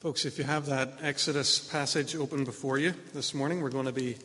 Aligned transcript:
Folks, 0.00 0.24
if 0.24 0.38
you 0.38 0.44
have 0.44 0.64
that 0.64 0.94
Exodus 1.02 1.58
passage 1.58 2.16
open 2.16 2.44
before 2.44 2.78
you 2.78 2.94
this 3.12 3.34
morning, 3.34 3.60
we're 3.60 3.68
going 3.68 3.84
to 3.84 3.92
be 3.92 4.16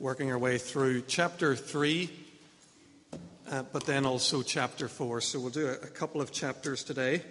working 0.00 0.32
our 0.32 0.38
way 0.38 0.58
through 0.58 1.02
chapter 1.02 1.54
3, 1.54 2.10
uh, 3.52 3.62
but 3.72 3.86
then 3.86 4.04
also 4.04 4.42
chapter 4.42 4.88
4. 4.88 5.20
So 5.20 5.38
we'll 5.38 5.50
do 5.50 5.68
a, 5.68 5.74
a 5.74 5.86
couple 5.86 6.20
of 6.20 6.32
chapters 6.32 6.82
today. 6.82 7.22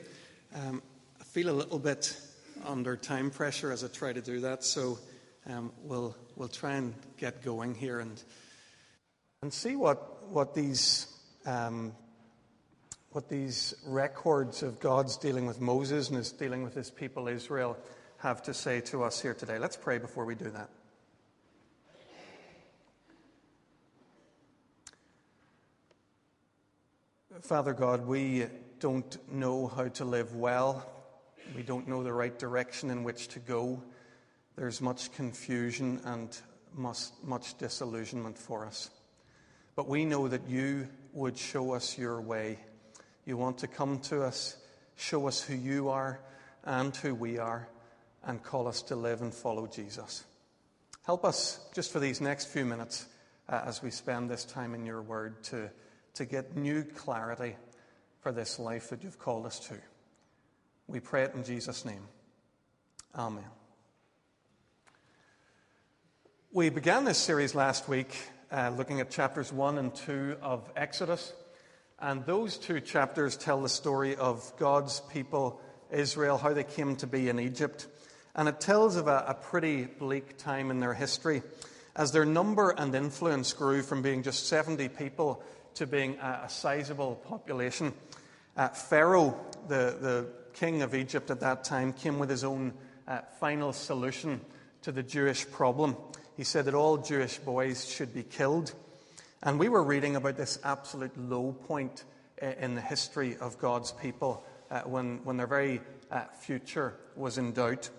Um, 0.56 0.82
I 1.20 1.26
feel 1.26 1.50
a 1.50 1.52
little 1.52 1.80
bit 1.80 2.18
under 2.66 2.96
time 2.96 3.30
pressure 3.30 3.74
as 3.74 3.84
I 3.84 3.90
try 3.90 4.14
to 4.14 4.22
do 4.22 4.40
that, 4.40 4.64
so 4.64 4.98
um, 5.48 5.74
we'll, 5.84 6.16
we'll 6.38 6.48
try 6.48 6.76
and 6.76 6.94
get 7.18 7.44
going 7.44 7.76
here 7.76 8.00
and, 8.00 8.24
and 9.42 9.52
see 9.52 9.76
what, 9.76 10.30
what 10.30 10.56
these 10.56 11.08
um, 11.46 11.92
what 13.12 13.28
these 13.28 13.74
records 13.86 14.64
of 14.64 14.80
God's 14.80 15.18
dealing 15.18 15.46
with 15.46 15.60
Moses 15.60 16.08
and 16.08 16.18
his 16.18 16.32
dealing 16.32 16.64
with 16.64 16.74
his 16.74 16.90
people 16.90 17.28
Israel 17.28 17.78
have 18.18 18.42
to 18.44 18.54
say 18.54 18.80
to 18.82 19.04
us 19.04 19.20
here 19.20 19.34
today. 19.34 19.60
Let's 19.60 19.76
pray 19.76 19.98
before 19.98 20.26
we 20.26 20.36
do 20.36 20.50
that. 20.52 20.70
Father 27.42 27.74
God, 27.74 28.06
we 28.06 28.46
don't 28.80 29.18
know 29.32 29.68
how 29.68 29.88
to 29.88 30.06
live 30.06 30.36
well. 30.36 30.86
We 31.56 31.64
don't 31.64 31.88
know 31.88 32.04
the 32.04 32.14
right 32.14 32.38
direction 32.38 32.92
in 32.92 33.04
which 33.04 33.28
to 33.30 33.40
go. 33.40 33.82
There's 34.56 34.80
much 34.80 35.12
confusion 35.14 36.00
and 36.06 36.38
much, 36.76 37.58
disillusionment 37.58 38.38
for 38.38 38.66
us. 38.66 38.90
But 39.76 39.88
we 39.88 40.06
know 40.06 40.28
that 40.28 40.48
you 40.48 40.88
would 41.14 41.38
show 41.38 41.74
us 41.74 41.98
your 41.98 42.22
way 42.22 42.60
you 43.26 43.38
want 43.38 43.60
to 43.60 43.68
come 43.68 44.00
to 44.00 44.24
us, 44.24 44.58
show 44.96 45.28
us 45.28 45.42
who 45.42 45.56
you 45.56 45.90
are 45.90 46.20
and 46.64 46.96
who 46.96 47.16
we 47.16 47.38
are, 47.38 47.68
and 48.24 48.44
call 48.44 48.68
us 48.68 48.82
to 48.84 48.96
live 48.96 49.22
and 49.22 49.34
follow 49.34 49.68
Jesus. 49.68 50.24
Help 51.04 51.26
us 51.26 51.60
just 51.74 51.92
for 51.92 52.00
these 52.00 52.22
next 52.22 52.46
few 52.46 52.66
minutes 52.66 53.08
uh, 53.50 53.62
as 53.66 53.82
we 53.82 53.90
spend 53.90 54.30
this 54.30 54.46
time 54.46 54.76
in 54.76 54.86
your 54.86 55.02
word 55.02 55.44
to, 55.44 55.70
to 56.14 56.26
get 56.26 56.56
new 56.56 56.84
clarity 56.84 57.56
for 58.20 58.32
this 58.32 58.60
life 58.60 58.90
that 58.90 59.04
you've 59.04 59.18
called 59.18 59.46
us 59.46 59.60
to. 59.60 59.76
We 60.88 61.00
pray 61.00 61.24
it 61.24 61.34
in 61.34 61.44
Jesus' 61.44 61.86
name. 61.86 62.04
Amen. 63.16 63.44
We 66.54 66.70
began 66.70 67.06
this 67.06 67.18
series 67.18 67.56
last 67.56 67.88
week 67.88 68.16
uh, 68.52 68.72
looking 68.78 69.00
at 69.00 69.10
chapters 69.10 69.54
1 69.54 69.78
and 69.78 69.96
2 69.96 70.38
of 70.42 70.70
Exodus. 70.76 71.34
And 72.02 72.26
those 72.26 72.58
two 72.58 72.82
chapters 72.82 73.38
tell 73.38 73.62
the 73.62 73.70
story 73.70 74.16
of 74.16 74.52
God's 74.58 75.02
people, 75.14 75.62
Israel, 75.92 76.40
how 76.40 76.52
they 76.52 76.64
came 76.64 76.96
to 76.96 77.08
be 77.08 77.30
in 77.30 77.40
Egypt. 77.40 77.86
And 78.34 78.50
it 78.50 78.60
tells 78.60 78.96
of 78.96 79.08
a, 79.08 79.26
a 79.28 79.34
pretty 79.36 79.84
bleak 79.84 80.38
time 80.38 80.72
in 80.72 80.80
their 80.80 80.96
history 80.96 81.44
as 81.96 82.12
their 82.12 82.26
number 82.26 82.72
and 82.72 82.96
influence 82.96 83.54
grew 83.54 83.84
from 83.84 84.02
being 84.02 84.24
just 84.24 84.48
70 84.48 84.90
people 84.90 85.44
to 85.76 85.86
being 85.86 86.18
a, 86.18 86.42
a 86.46 86.50
sizable 86.50 87.16
population. 87.16 87.94
Uh, 88.58 88.70
Pharaoh, 88.70 89.40
the, 89.68 89.96
the 90.02 90.28
king 90.54 90.82
of 90.82 90.96
Egypt 90.96 91.30
at 91.30 91.42
that 91.42 91.64
time, 91.64 91.94
came 91.94 92.18
with 92.18 92.32
his 92.32 92.44
own 92.44 92.74
uh, 93.08 93.20
final 93.40 93.74
solution 93.74 94.42
to 94.82 94.92
the 94.92 95.04
Jewish 95.04 95.50
problem. 95.52 95.96
He 96.36 96.46
said 96.46 96.66
that 96.66 96.74
all 96.74 96.98
Jewish 96.98 97.38
boys 97.38 97.88
should 97.88 98.12
be 98.12 98.24
killed. 98.24 98.74
And 99.44 99.58
we 99.58 99.70
were 99.70 99.84
reading 99.84 100.16
about 100.16 100.38
this 100.38 100.60
absolute 100.64 101.18
low 101.18 101.54
point 101.54 102.04
eh, 102.40 102.54
in 102.60 102.76
the 102.76 102.82
history 102.82 103.38
of 103.38 103.58
God's 103.58 103.92
people 103.92 104.46
uh, 104.70 104.82
when, 104.82 105.24
when 105.24 105.38
their 105.38 105.48
very 105.48 105.82
uh, 106.12 106.26
future 106.40 106.94
was 107.16 107.40
in 107.40 107.52
doubt. 107.52 107.90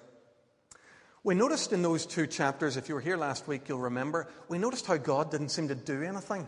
We 1.25 1.35
noticed 1.35 1.73
in 1.73 1.83
those 1.83 2.07
two 2.07 2.29
chapters, 2.29 2.77
if 2.77 2.89
you 2.89 2.95
were 2.95 3.01
here 3.01 3.17
last 3.17 3.49
week, 3.49 3.69
you'll 3.69 3.81
remember, 3.81 4.29
we 4.49 4.59
noticed 4.59 4.87
how 4.87 4.97
God 4.99 5.33
didn't 5.33 5.49
seem 5.49 5.67
to 5.67 5.75
do 5.75 6.03
anything. 6.03 6.47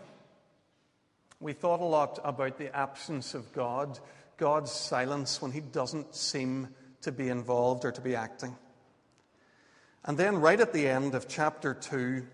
We 1.40 1.54
thought 1.54 1.80
a 1.80 1.84
lot 1.84 2.20
about 2.22 2.56
the 2.58 2.74
absence 2.74 3.34
of 3.34 3.52
God, 3.52 3.98
God's 4.36 4.70
silence 4.70 5.42
when 5.42 5.50
He 5.50 5.60
doesn't 5.60 6.14
seem 6.14 6.68
to 7.02 7.10
be 7.10 7.28
involved 7.30 7.84
or 7.84 7.90
to 7.90 8.00
be 8.00 8.14
acting. 8.14 8.56
And 10.04 10.16
then, 10.16 10.36
right 10.36 10.60
at 10.60 10.72
the 10.72 10.86
end 10.86 11.16
of 11.16 11.26
chapter 11.26 11.74
2, 11.74 12.26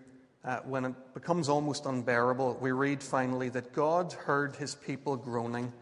uh, 0.44 0.60
when 0.60 0.86
it 0.86 0.94
becomes 1.14 1.48
almost 1.48 1.86
unbearable, 1.86 2.58
we 2.60 2.72
read 2.72 3.02
finally 3.02 3.48
that 3.50 3.72
God 3.72 4.12
heard 4.12 4.56
his 4.56 4.74
people 4.74 5.16
groaning 5.16 5.72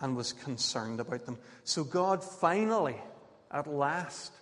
and 0.00 0.16
was 0.16 0.32
concerned 0.32 1.00
about 1.00 1.26
them. 1.26 1.38
So 1.64 1.82
God 1.82 2.22
finally, 2.22 2.96
at 3.50 3.66
last, 3.66 4.32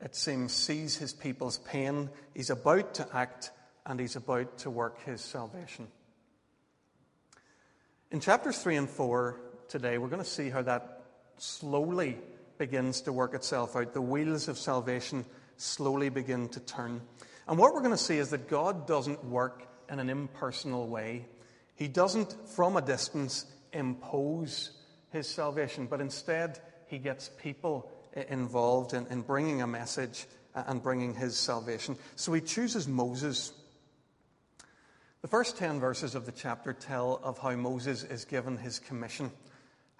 it 0.00 0.14
seems, 0.14 0.52
sees 0.52 0.96
his 0.96 1.12
people's 1.12 1.58
pain. 1.58 2.10
He's 2.34 2.50
about 2.50 2.94
to 2.94 3.08
act 3.12 3.50
and 3.86 3.98
he's 3.98 4.16
about 4.16 4.58
to 4.58 4.70
work 4.70 5.02
his 5.02 5.20
salvation. 5.20 5.88
In 8.10 8.20
chapters 8.20 8.58
3 8.58 8.76
and 8.76 8.88
4 8.88 9.40
today, 9.68 9.98
we're 9.98 10.08
going 10.08 10.22
to 10.22 10.28
see 10.28 10.48
how 10.48 10.62
that 10.62 11.02
slowly 11.36 12.18
begins 12.58 13.00
to 13.02 13.12
work 13.12 13.34
itself 13.34 13.74
out. 13.74 13.92
The 13.92 14.00
wheels 14.00 14.46
of 14.46 14.58
salvation 14.58 15.24
slowly 15.56 16.08
begin 16.08 16.48
to 16.50 16.60
turn. 16.60 17.00
And 17.46 17.58
what 17.58 17.74
we're 17.74 17.80
going 17.80 17.92
to 17.92 17.98
see 17.98 18.18
is 18.18 18.30
that 18.30 18.48
God 18.48 18.86
doesn't 18.86 19.24
work 19.24 19.66
in 19.90 19.98
an 19.98 20.08
impersonal 20.08 20.88
way. 20.88 21.26
He 21.76 21.88
doesn't, 21.88 22.34
from 22.48 22.76
a 22.76 22.82
distance, 22.82 23.46
impose 23.72 24.70
his 25.10 25.28
salvation, 25.28 25.86
but 25.86 26.00
instead, 26.00 26.60
he 26.86 26.98
gets 26.98 27.30
people 27.38 27.90
involved 28.28 28.94
in, 28.94 29.06
in 29.08 29.22
bringing 29.22 29.62
a 29.62 29.66
message 29.66 30.26
and 30.54 30.82
bringing 30.82 31.14
his 31.14 31.36
salvation. 31.36 31.96
So 32.16 32.32
he 32.32 32.40
chooses 32.40 32.86
Moses. 32.86 33.52
The 35.22 35.28
first 35.28 35.56
10 35.58 35.80
verses 35.80 36.14
of 36.14 36.26
the 36.26 36.32
chapter 36.32 36.72
tell 36.72 37.20
of 37.22 37.38
how 37.38 37.52
Moses 37.56 38.04
is 38.04 38.24
given 38.24 38.56
his 38.56 38.78
commission. 38.78 39.30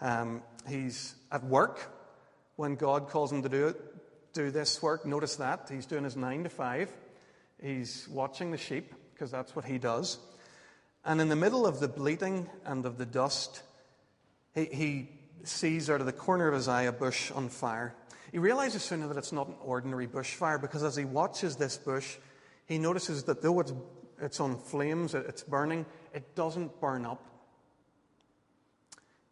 Um, 0.00 0.43
he's 0.69 1.15
at 1.32 1.43
work 1.44 1.91
when 2.56 2.76
God 2.76 3.09
calls 3.09 3.32
him 3.32 3.43
to 3.43 3.49
do 3.49 3.69
it, 3.69 3.81
do 4.32 4.50
this 4.50 4.81
work. 4.82 5.05
Notice 5.05 5.37
that. 5.37 5.69
He's 5.72 5.87
doing 5.87 6.05
his 6.05 6.16
9 6.16 6.44
to 6.44 6.50
5. 6.50 6.93
He's 7.64 8.06
watching 8.10 8.50
the 8.50 8.58
sheep, 8.58 8.92
because 9.14 9.30
that's 9.30 9.56
what 9.56 9.64
he 9.64 9.78
does. 9.78 10.19
And 11.02 11.19
in 11.19 11.30
the 11.30 11.36
middle 11.36 11.66
of 11.66 11.80
the 11.80 11.88
bleating 11.88 12.47
and 12.66 12.84
of 12.84 12.98
the 12.98 13.06
dust, 13.06 13.62
he, 14.54 14.66
he 14.66 15.08
sees 15.44 15.88
out 15.88 16.00
of 16.00 16.06
the 16.06 16.12
corner 16.12 16.47
of 16.47 16.52
his 16.52 16.69
eye 16.69 16.82
a 16.82 16.92
bush 16.92 17.30
on 17.30 17.48
fire. 17.48 17.94
He 18.32 18.38
realizes 18.38 18.82
soon 18.82 19.08
that 19.08 19.16
it's 19.16 19.32
not 19.32 19.48
an 19.48 19.54
ordinary 19.62 20.06
bushfire 20.06 20.60
because 20.60 20.82
as 20.82 20.94
he 20.94 21.06
watches 21.06 21.56
this 21.56 21.78
bush, 21.78 22.16
he 22.66 22.76
notices 22.76 23.25
that 23.25 23.41
though 23.41 23.60
it's, 23.60 23.72
it's 24.20 24.41
on 24.41 24.58
flames, 24.58 25.14
it's 25.14 25.42
burning, 25.42 25.86
it 26.12 26.34
doesn't 26.34 26.78
burn 26.82 27.06
up. 27.06 27.25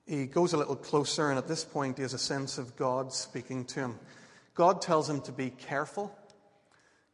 He 0.06 0.24
goes 0.24 0.54
a 0.54 0.56
little 0.56 0.76
closer, 0.76 1.28
and 1.28 1.36
at 1.36 1.48
this 1.48 1.64
point, 1.64 1.98
he 1.98 2.02
has 2.02 2.14
a 2.14 2.18
sense 2.18 2.56
of 2.56 2.76
God 2.76 3.12
speaking 3.12 3.66
to 3.66 3.80
him. 3.80 3.98
God 4.54 4.80
tells 4.80 5.08
him 5.08 5.20
to 5.22 5.32
be 5.32 5.50
careful 5.50 6.16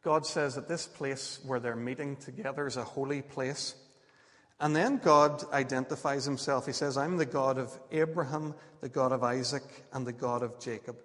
God 0.01 0.25
says 0.25 0.55
that 0.55 0.67
this 0.67 0.87
place 0.87 1.39
where 1.45 1.59
they're 1.59 1.75
meeting 1.75 2.15
together 2.15 2.67
is 2.67 2.77
a 2.77 2.83
holy 2.83 3.21
place. 3.21 3.75
And 4.59 4.75
then 4.75 4.97
God 4.97 5.43
identifies 5.53 6.25
himself. 6.25 6.65
He 6.65 6.73
says, 6.73 6.97
I'm 6.97 7.17
the 7.17 7.25
God 7.25 7.57
of 7.57 7.77
Abraham, 7.91 8.55
the 8.81 8.89
God 8.89 9.11
of 9.11 9.23
Isaac, 9.23 9.63
and 9.93 10.05
the 10.05 10.13
God 10.13 10.43
of 10.43 10.59
Jacob. 10.59 10.97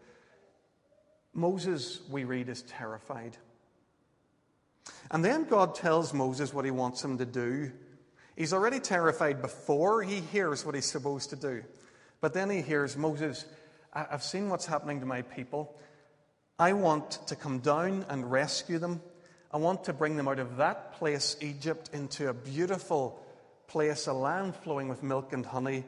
Moses, 1.32 2.00
we 2.08 2.24
read, 2.24 2.48
is 2.48 2.62
terrified. 2.62 3.36
And 5.10 5.24
then 5.24 5.44
God 5.44 5.74
tells 5.74 6.12
Moses 6.12 6.52
what 6.52 6.64
he 6.64 6.70
wants 6.70 7.02
him 7.04 7.18
to 7.18 7.26
do. 7.26 7.72
He's 8.36 8.52
already 8.52 8.80
terrified 8.80 9.40
before 9.40 10.02
he 10.02 10.20
hears 10.20 10.64
what 10.64 10.74
he's 10.74 10.90
supposed 10.90 11.30
to 11.30 11.36
do. 11.36 11.62
But 12.20 12.34
then 12.34 12.50
he 12.50 12.62
hears, 12.62 12.96
Moses, 12.96 13.44
I've 13.92 14.22
seen 14.22 14.48
what's 14.48 14.66
happening 14.66 15.00
to 15.00 15.06
my 15.06 15.22
people. 15.22 15.76
I 16.58 16.72
want 16.72 17.26
to 17.28 17.36
come 17.36 17.58
down 17.58 18.06
and 18.08 18.30
rescue 18.30 18.78
them. 18.78 19.02
I 19.50 19.56
want 19.56 19.84
to 19.84 19.92
bring 19.92 20.16
them 20.16 20.28
out 20.28 20.38
of 20.38 20.56
that 20.58 20.92
place, 20.94 21.36
Egypt, 21.40 21.90
into 21.92 22.28
a 22.28 22.34
beautiful 22.34 23.20
place, 23.66 24.06
a 24.06 24.12
land 24.12 24.54
flowing 24.56 24.88
with 24.88 25.02
milk 25.02 25.32
and 25.32 25.44
honey. 25.44 25.84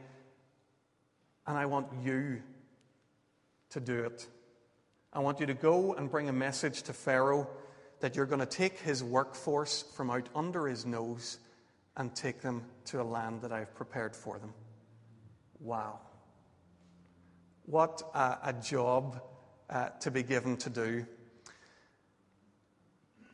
And 1.47 1.57
I 1.57 1.67
want 1.67 1.87
you 2.03 2.43
to 3.71 3.81
do 3.81 4.05
it. 4.05 4.27
I 5.13 5.21
want 5.21 5.41
you 5.41 5.47
to 5.47 5.55
go 5.55 5.95
and 5.95 6.11
bring 6.11 6.29
a 6.29 6.33
message 6.33 6.83
to 6.85 6.93
Pharaoh 6.93 7.49
that 8.01 8.17
you're 8.17 8.27
going 8.27 8.41
to 8.41 8.47
take 8.47 8.79
his 8.81 9.03
workforce 9.03 9.85
from 9.95 10.11
out 10.11 10.29
under 10.35 10.67
his 10.67 10.85
nose 10.85 11.39
and 11.97 12.15
take 12.15 12.41
them 12.43 12.65
to 12.87 13.01
a 13.01 13.05
land 13.05 13.43
that 13.43 13.53
I've 13.53 13.75
prepared 13.75 14.15
for 14.15 14.39
them. 14.39 14.53
Wow. 15.61 16.01
What 17.65 18.03
a, 18.15 18.39
a 18.45 18.53
job 18.53 19.23
uh, 19.71 19.89
to 20.01 20.11
be 20.11 20.23
given 20.23 20.57
to 20.59 20.71
do. 20.71 21.07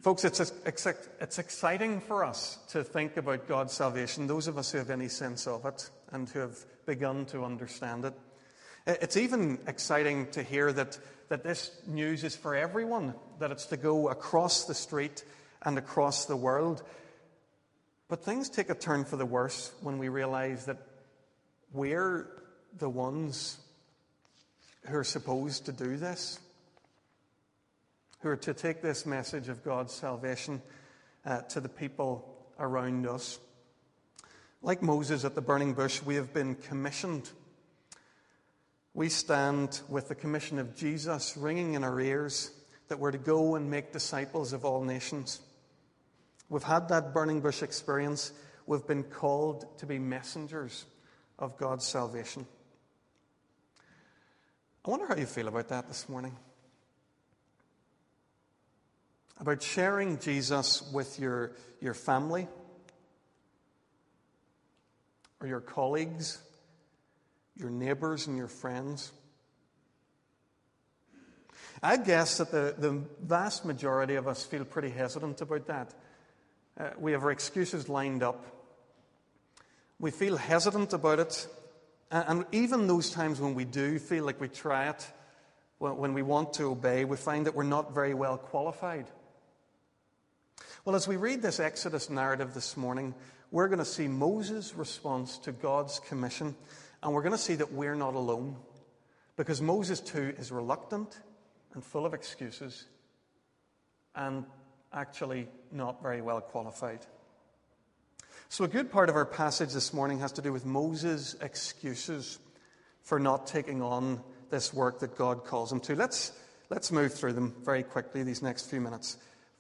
Folks, 0.02 0.24
it's, 0.24 0.40
it's, 0.40 0.86
it's 1.20 1.38
exciting 1.38 2.00
for 2.00 2.24
us 2.24 2.58
to 2.70 2.82
think 2.82 3.16
about 3.16 3.46
God's 3.46 3.72
salvation, 3.72 4.26
those 4.26 4.48
of 4.48 4.58
us 4.58 4.72
who 4.72 4.78
have 4.78 4.90
any 4.90 5.08
sense 5.08 5.46
of 5.46 5.64
it 5.64 5.88
and 6.10 6.28
who 6.28 6.40
have 6.40 6.58
begun 6.86 7.24
to 7.26 7.44
understand 7.44 8.04
it. 8.04 8.14
It's 8.84 9.16
even 9.16 9.60
exciting 9.68 10.28
to 10.32 10.42
hear 10.42 10.72
that, 10.72 10.98
that 11.28 11.44
this 11.44 11.70
news 11.86 12.24
is 12.24 12.34
for 12.34 12.56
everyone, 12.56 13.14
that 13.38 13.52
it's 13.52 13.66
to 13.66 13.76
go 13.76 14.08
across 14.08 14.64
the 14.64 14.74
street 14.74 15.24
and 15.62 15.78
across 15.78 16.24
the 16.24 16.36
world. 16.36 16.82
But 18.08 18.24
things 18.24 18.48
take 18.50 18.70
a 18.70 18.74
turn 18.74 19.04
for 19.04 19.16
the 19.16 19.24
worse 19.24 19.72
when 19.82 19.98
we 19.98 20.08
realize 20.08 20.66
that 20.66 20.78
we're 21.72 22.26
the 22.76 22.90
ones 22.90 23.58
who 24.86 24.96
are 24.96 25.04
supposed 25.04 25.66
to 25.66 25.72
do 25.72 25.96
this, 25.96 26.38
who 28.20 28.28
are 28.30 28.36
to 28.36 28.54
take 28.54 28.82
this 28.82 29.06
message 29.06 29.48
of 29.48 29.64
God's 29.64 29.92
salvation 29.92 30.62
uh, 31.24 31.42
to 31.42 31.60
the 31.60 31.68
people 31.68 32.46
around 32.58 33.06
us. 33.06 33.38
Like 34.60 34.82
Moses 34.82 35.24
at 35.24 35.34
the 35.34 35.40
burning 35.40 35.74
bush, 35.74 36.02
we 36.02 36.16
have 36.16 36.32
been 36.32 36.54
commissioned. 36.54 37.30
We 38.94 39.08
stand 39.08 39.80
with 39.88 40.08
the 40.08 40.14
commission 40.14 40.58
of 40.58 40.76
Jesus 40.76 41.36
ringing 41.36 41.74
in 41.74 41.84
our 41.84 42.00
ears 42.00 42.50
that 42.88 42.98
we're 42.98 43.10
to 43.10 43.18
go 43.18 43.54
and 43.54 43.70
make 43.70 43.92
disciples 43.92 44.52
of 44.52 44.64
all 44.64 44.84
nations. 44.84 45.40
We've 46.48 46.62
had 46.62 46.88
that 46.90 47.14
burning 47.14 47.40
bush 47.40 47.62
experience. 47.62 48.32
We've 48.66 48.86
been 48.86 49.04
called 49.04 49.78
to 49.78 49.86
be 49.86 49.98
messengers 49.98 50.84
of 51.38 51.56
God's 51.56 51.86
salvation. 51.86 52.46
I 54.84 54.90
wonder 54.90 55.06
how 55.06 55.14
you 55.14 55.26
feel 55.26 55.46
about 55.46 55.68
that 55.68 55.86
this 55.86 56.08
morning. 56.08 56.36
About 59.38 59.62
sharing 59.62 60.18
Jesus 60.18 60.82
with 60.92 61.20
your, 61.20 61.52
your 61.80 61.94
family 61.94 62.48
or 65.40 65.46
your 65.46 65.60
colleagues, 65.60 66.38
your 67.56 67.70
neighbors, 67.70 68.26
and 68.26 68.36
your 68.36 68.48
friends. 68.48 69.12
I 71.80 71.96
guess 71.96 72.38
that 72.38 72.50
the, 72.50 72.74
the 72.76 73.04
vast 73.22 73.64
majority 73.64 74.16
of 74.16 74.26
us 74.26 74.44
feel 74.44 74.64
pretty 74.64 74.90
hesitant 74.90 75.40
about 75.40 75.66
that. 75.68 75.94
Uh, 76.76 76.90
we 76.98 77.12
have 77.12 77.22
our 77.22 77.30
excuses 77.30 77.88
lined 77.88 78.24
up. 78.24 78.44
We 80.00 80.10
feel 80.10 80.36
hesitant 80.36 80.92
about 80.92 81.20
it. 81.20 81.46
And 82.12 82.44
even 82.52 82.86
those 82.86 83.08
times 83.08 83.40
when 83.40 83.54
we 83.54 83.64
do 83.64 83.98
feel 83.98 84.26
like 84.26 84.38
we 84.38 84.48
try 84.48 84.90
it, 84.90 85.10
when 85.78 86.12
we 86.12 86.20
want 86.20 86.52
to 86.54 86.64
obey, 86.64 87.06
we 87.06 87.16
find 87.16 87.46
that 87.46 87.54
we're 87.54 87.62
not 87.62 87.94
very 87.94 88.12
well 88.12 88.36
qualified. 88.36 89.06
Well, 90.84 90.94
as 90.94 91.08
we 91.08 91.16
read 91.16 91.40
this 91.40 91.58
Exodus 91.58 92.10
narrative 92.10 92.52
this 92.52 92.76
morning, 92.76 93.14
we're 93.50 93.68
going 93.68 93.78
to 93.78 93.84
see 93.84 94.08
Moses' 94.08 94.74
response 94.74 95.38
to 95.38 95.52
God's 95.52 96.00
commission, 96.00 96.54
and 97.02 97.14
we're 97.14 97.22
going 97.22 97.32
to 97.32 97.38
see 97.38 97.54
that 97.54 97.72
we're 97.72 97.94
not 97.94 98.14
alone. 98.14 98.56
Because 99.36 99.62
Moses, 99.62 99.98
too, 99.98 100.34
is 100.38 100.52
reluctant 100.52 101.18
and 101.72 101.82
full 101.82 102.04
of 102.04 102.12
excuses, 102.12 102.84
and 104.14 104.44
actually 104.92 105.48
not 105.70 106.02
very 106.02 106.20
well 106.20 106.42
qualified. 106.42 107.00
So, 108.52 108.64
a 108.64 108.68
good 108.68 108.92
part 108.92 109.08
of 109.08 109.16
our 109.16 109.24
passage 109.24 109.72
this 109.72 109.94
morning 109.94 110.18
has 110.18 110.32
to 110.32 110.42
do 110.42 110.52
with 110.52 110.66
Moses' 110.66 111.34
excuses 111.40 112.38
for 113.00 113.18
not 113.18 113.46
taking 113.46 113.80
on 113.80 114.20
this 114.50 114.74
work 114.74 115.00
that 115.00 115.16
God 115.16 115.46
calls 115.46 115.72
him 115.72 115.80
to. 115.80 115.94
Let's, 115.96 116.32
let's 116.68 116.92
move 116.92 117.14
through 117.14 117.32
them 117.32 117.54
very 117.64 117.82
quickly 117.82 118.22
these 118.24 118.42
next 118.42 118.68
few 118.68 118.82
minutes. 118.82 119.16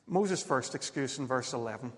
Moses' 0.06 0.42
first 0.42 0.74
excuse 0.74 1.18
in 1.18 1.26
verse 1.26 1.54
11 1.54 1.90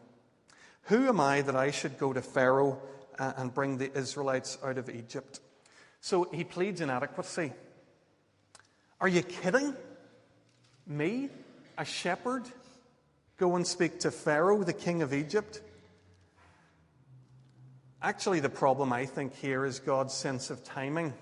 Who 0.83 1.09
am 1.09 1.19
I 1.19 1.43
that 1.43 1.57
I 1.57 1.73
should 1.73 1.99
go 1.99 2.13
to 2.13 2.23
Pharaoh 2.23 2.81
uh, 3.19 3.33
and 3.39 3.53
bring 3.53 3.77
the 3.77 3.93
Israelites 3.99 4.57
out 4.63 4.79
of 4.79 4.89
Egypt? 4.89 5.41
So 6.01 6.29
he 6.33 6.45
pleads 6.45 6.81
inadequacy. 6.81 7.55
Are 9.01 9.09
you 9.09 9.25
kidding? 9.25 9.75
Me, 10.87 11.29
a 11.77 11.85
shepherd, 11.85 12.45
go 13.37 13.57
and 13.57 13.67
speak 13.67 13.99
to 13.99 14.13
Pharaoh, 14.13 14.63
the 14.63 14.73
king 14.73 15.03
of 15.03 15.13
Egypt? 15.13 15.61
Actually, 18.05 18.41
the 18.41 18.51
problem, 18.51 18.93
I 18.93 19.07
think, 19.07 19.35
here 19.35 19.65
is 19.65 19.81
God's 19.81 20.13
sense 20.13 20.51
of 20.51 20.63
timing. 20.63 21.15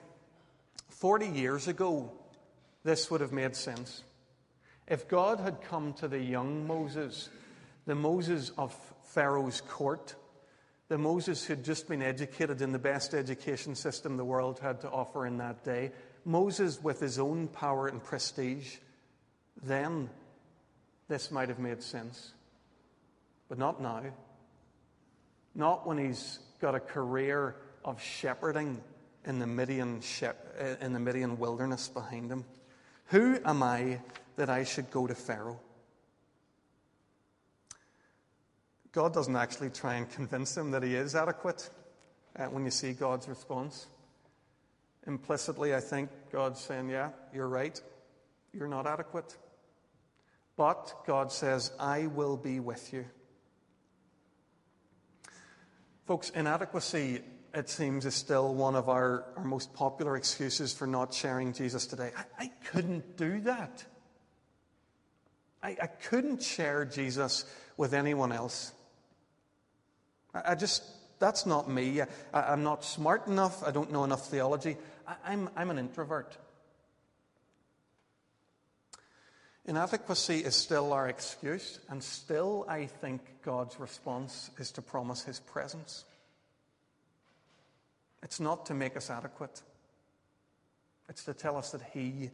Forty 0.88 1.28
years 1.28 1.68
ago, 1.68 2.10
this 2.82 3.08
would 3.08 3.20
have 3.20 3.30
made 3.30 3.54
sense. 3.54 4.02
If 4.88 5.06
God 5.06 5.38
had 5.38 5.62
come 5.62 5.92
to 6.00 6.08
the 6.08 6.18
young 6.18 6.66
Moses, 6.66 7.30
the 7.86 7.94
Moses 7.94 8.50
of 8.58 8.74
Pharaoh's 9.04 9.60
court, 9.60 10.16
the 10.88 10.98
Moses 10.98 11.44
who'd 11.44 11.62
just 11.62 11.86
been 11.86 12.02
educated 12.02 12.60
in 12.60 12.72
the 12.72 12.80
best 12.80 13.14
education 13.14 13.76
system 13.76 14.16
the 14.16 14.24
world 14.24 14.58
had 14.58 14.80
to 14.80 14.90
offer 14.90 15.24
in 15.24 15.38
that 15.38 15.62
day, 15.62 15.92
Moses 16.24 16.82
with 16.82 16.98
his 16.98 17.16
own 17.20 17.46
power 17.46 17.86
and 17.86 18.02
prestige, 18.02 18.78
then 19.62 20.10
this 21.06 21.30
might 21.30 21.48
have 21.48 21.60
made 21.60 21.80
sense. 21.80 22.32
But 23.48 23.58
not 23.58 23.80
now. 23.80 24.02
Not 25.54 25.86
when 25.86 25.98
he's 25.98 26.40
got 26.62 26.74
a 26.76 26.80
career 26.80 27.56
of 27.84 28.00
shepherding 28.00 28.80
in 29.26 29.40
the 29.40 29.46
Midian, 29.46 30.00
in 30.80 30.92
the 30.92 31.00
Midian 31.00 31.36
wilderness 31.36 31.88
behind 31.88 32.30
him. 32.30 32.44
Who 33.06 33.38
am 33.44 33.64
I 33.64 34.00
that 34.36 34.48
I 34.48 34.62
should 34.62 34.88
go 34.92 35.08
to 35.08 35.14
Pharaoh? 35.14 35.60
God 38.92 39.12
doesn't 39.12 39.34
actually 39.34 39.70
try 39.70 39.94
and 39.94 40.08
convince 40.08 40.56
him 40.56 40.70
that 40.70 40.84
he 40.84 40.94
is 40.94 41.16
adequate 41.16 41.68
uh, 42.38 42.44
when 42.44 42.64
you 42.64 42.70
see 42.70 42.92
God's 42.92 43.26
response. 43.26 43.86
Implicitly, 45.06 45.74
I 45.74 45.80
think 45.80 46.10
God's 46.30 46.60
saying, 46.60 46.90
Yeah, 46.90 47.10
you're 47.34 47.48
right. 47.48 47.80
You're 48.52 48.68
not 48.68 48.86
adequate. 48.86 49.36
But 50.56 50.94
God 51.06 51.32
says, 51.32 51.72
I 51.80 52.06
will 52.06 52.36
be 52.36 52.60
with 52.60 52.92
you. 52.92 53.06
Folks, 56.06 56.30
inadequacy, 56.30 57.20
it 57.54 57.68
seems, 57.68 58.06
is 58.06 58.14
still 58.14 58.54
one 58.54 58.74
of 58.74 58.88
our, 58.88 59.24
our 59.36 59.44
most 59.44 59.72
popular 59.72 60.16
excuses 60.16 60.72
for 60.72 60.86
not 60.86 61.14
sharing 61.14 61.52
Jesus 61.52 61.86
today. 61.86 62.10
I, 62.16 62.44
I 62.44 62.50
couldn't 62.70 63.16
do 63.16 63.40
that. 63.42 63.84
I, 65.62 65.76
I, 65.80 65.86
couldn't 65.86 66.42
share 66.42 66.84
Jesus 66.84 67.44
with 67.76 67.94
anyone 67.94 68.32
else. 68.32 68.72
I, 70.34 70.52
I 70.52 70.54
just, 70.56 70.82
that's 71.20 71.46
not 71.46 71.70
me. 71.70 72.00
I, 72.00 72.52
am 72.52 72.64
not 72.64 72.84
smart 72.84 73.28
enough. 73.28 73.62
I 73.62 73.70
don't 73.70 73.92
know 73.92 74.02
enough 74.02 74.26
theology. 74.28 74.76
I'm, 75.24 75.50
I'm 75.54 75.70
an 75.70 75.78
introvert. 75.78 76.36
Inadequacy 79.64 80.38
is 80.38 80.56
still 80.56 80.92
our 80.92 81.08
excuse, 81.08 81.78
and 81.88 82.02
still, 82.02 82.66
I 82.68 82.86
think 82.86 83.20
God's 83.44 83.78
response 83.78 84.50
is 84.58 84.72
to 84.72 84.82
promise 84.82 85.22
His 85.22 85.38
presence. 85.38 86.04
It's 88.24 88.40
not 88.40 88.66
to 88.66 88.74
make 88.74 88.96
us 88.96 89.08
adequate, 89.08 89.62
it's 91.08 91.24
to 91.24 91.34
tell 91.34 91.56
us 91.56 91.70
that 91.70 91.82
He 91.92 92.30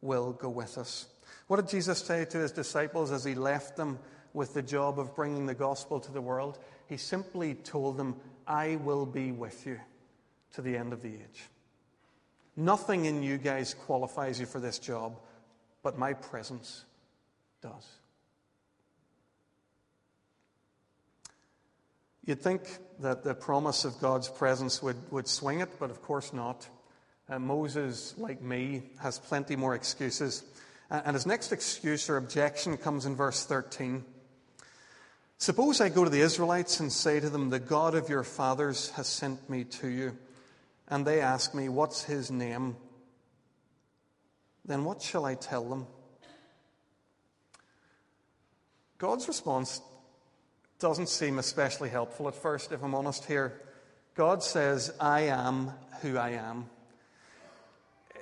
will 0.00 0.32
go 0.32 0.48
with 0.48 0.76
us. 0.76 1.06
What 1.46 1.56
did 1.56 1.68
Jesus 1.68 1.98
say 1.98 2.24
to 2.24 2.38
His 2.38 2.50
disciples 2.50 3.12
as 3.12 3.24
He 3.24 3.36
left 3.36 3.76
them 3.76 4.00
with 4.32 4.52
the 4.52 4.62
job 4.62 4.98
of 4.98 5.14
bringing 5.14 5.46
the 5.46 5.54
gospel 5.54 6.00
to 6.00 6.12
the 6.12 6.20
world? 6.20 6.58
He 6.88 6.96
simply 6.96 7.54
told 7.54 7.96
them, 7.96 8.16
I 8.48 8.76
will 8.76 9.06
be 9.06 9.30
with 9.30 9.64
you 9.64 9.78
to 10.54 10.62
the 10.62 10.76
end 10.76 10.92
of 10.92 11.02
the 11.02 11.14
age. 11.14 11.48
Nothing 12.56 13.04
in 13.04 13.22
you 13.22 13.38
guys 13.38 13.74
qualifies 13.74 14.40
you 14.40 14.46
for 14.46 14.58
this 14.60 14.80
job 14.80 15.18
but 15.84 15.98
my 15.98 16.14
presence 16.14 16.84
does. 17.62 17.86
You'd 22.24 22.40
think 22.40 22.62
that 23.00 23.22
the 23.22 23.34
promise 23.34 23.84
of 23.84 24.00
God's 24.00 24.28
presence 24.28 24.82
would, 24.82 24.96
would 25.12 25.28
swing 25.28 25.60
it, 25.60 25.68
but 25.78 25.90
of 25.90 26.02
course 26.02 26.32
not. 26.32 26.66
Uh, 27.28 27.38
Moses, 27.38 28.14
like 28.16 28.40
me, 28.40 28.82
has 29.00 29.18
plenty 29.18 29.56
more 29.56 29.74
excuses. 29.74 30.42
Uh, 30.90 31.02
and 31.04 31.14
his 31.14 31.26
next 31.26 31.52
excuse 31.52 32.08
or 32.08 32.16
objection 32.16 32.78
comes 32.78 33.04
in 33.04 33.14
verse 33.14 33.44
13. 33.44 34.04
Suppose 35.36 35.82
I 35.82 35.90
go 35.90 36.04
to 36.04 36.10
the 36.10 36.20
Israelites 36.20 36.80
and 36.80 36.90
say 36.90 37.20
to 37.20 37.28
them, 37.28 37.50
The 37.50 37.58
God 37.58 37.94
of 37.94 38.08
your 38.08 38.24
fathers 38.24 38.90
has 38.90 39.06
sent 39.06 39.50
me 39.50 39.64
to 39.64 39.88
you. 39.88 40.16
And 40.88 41.06
they 41.06 41.20
ask 41.20 41.54
me, 41.54 41.68
What's 41.68 42.04
his 42.04 42.30
name? 42.30 42.76
Then 44.64 44.84
what 44.84 45.02
shall 45.02 45.24
I 45.24 45.34
tell 45.34 45.64
them? 45.64 45.86
God's 48.98 49.28
response 49.28 49.80
doesn't 50.78 51.08
seem 51.08 51.38
especially 51.38 51.88
helpful 51.88 52.28
at 52.28 52.34
first, 52.34 52.72
if 52.72 52.82
I'm 52.82 52.94
honest 52.94 53.24
here. 53.24 53.60
God 54.14 54.42
says, 54.42 54.94
I 55.00 55.22
am 55.22 55.72
who 56.00 56.16
I 56.16 56.30
am. 56.30 56.70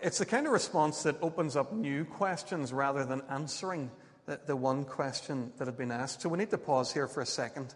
It's 0.03 0.19
the 0.19 0.27
kind 0.27 0.47
of 0.47 0.53
response 0.53 1.05
that 1.05 1.17
opens 1.23 1.55
up 1.55 1.73
new 1.73 2.05
questions 2.05 2.73
rather 2.73 3.05
than 3.05 3.23
answering 3.31 3.91
the, 4.27 4.41
the 4.47 4.57
one 4.57 4.85
question 4.85 5.53
that 5.59 5.67
had 5.67 5.77
been 5.77 5.93
asked. 5.93 6.23
So 6.23 6.29
we 6.29 6.39
need 6.39 6.51
to 6.51 6.59
pause 6.59 6.93
here 6.93 7.07
for 7.07 7.21
a 7.21 7.27
second 7.27 7.75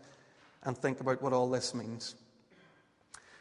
and 0.64 0.76
think 0.76 1.00
about 1.00 1.22
what 1.22 1.32
all 1.32 1.48
this 1.48 1.74
means. 1.74 2.16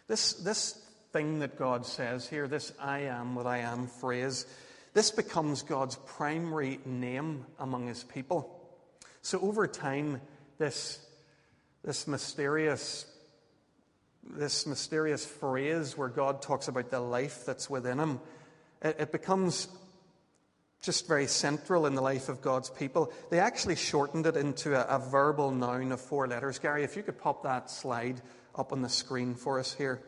This, 0.08 0.34
this 0.34 0.80
thing 1.12 1.40
that 1.40 1.58
God 1.58 1.86
says 1.86 2.28
here, 2.28 2.48
this 2.48 2.74
I 2.80 3.00
am 3.00 3.34
what 3.36 3.48
I 3.48 3.60
am 3.60 3.88
phrase, 3.88 4.46
this 4.96 5.12
becomes 5.12 5.62
God's 5.62 5.98
primary 5.98 6.80
name 6.86 7.46
among 7.60 7.88
his 7.88 8.04
people. 8.04 8.60
So 9.22 9.40
over 9.42 9.68
time, 9.68 10.22
this, 10.58 11.00
this 11.84 12.08
mysterious 12.08 13.06
this 14.28 14.66
mysterious 14.66 15.24
phrase 15.24 15.96
where 15.96 16.08
God 16.08 16.42
talks 16.42 16.68
about 16.68 16.90
the 16.90 17.00
life 17.00 17.46
that's 17.46 17.70
within 17.70 18.00
him, 18.00 18.20
it, 18.82 18.96
it 19.00 19.12
becomes 19.12 19.68
just 20.82 21.08
very 21.08 21.28
central 21.28 21.86
in 21.86 21.94
the 21.94 22.02
life 22.02 22.28
of 22.28 22.42
God's 22.42 22.72
people. 22.72 23.14
They 23.30 23.40
actually 23.40 23.76
shortened 23.76 24.26
it 24.26 24.36
into 24.36 24.76
a, 24.76 24.96
a, 24.96 25.00
verbal 25.00 25.52
noun 25.52 25.92
of 25.92 26.02
four 26.02 26.28
letters. 26.28 26.58
Gary, 26.58 26.84
if 26.84 26.96
you 26.96 27.04
could 27.04 27.20
pop 27.20 27.44
that 27.44 27.70
slide 27.70 28.20
up 28.56 28.72
on 28.72 28.82
the 28.82 28.90
screen 28.90 29.36
for 29.36 29.60
us 29.60 29.74
here. 29.74 30.02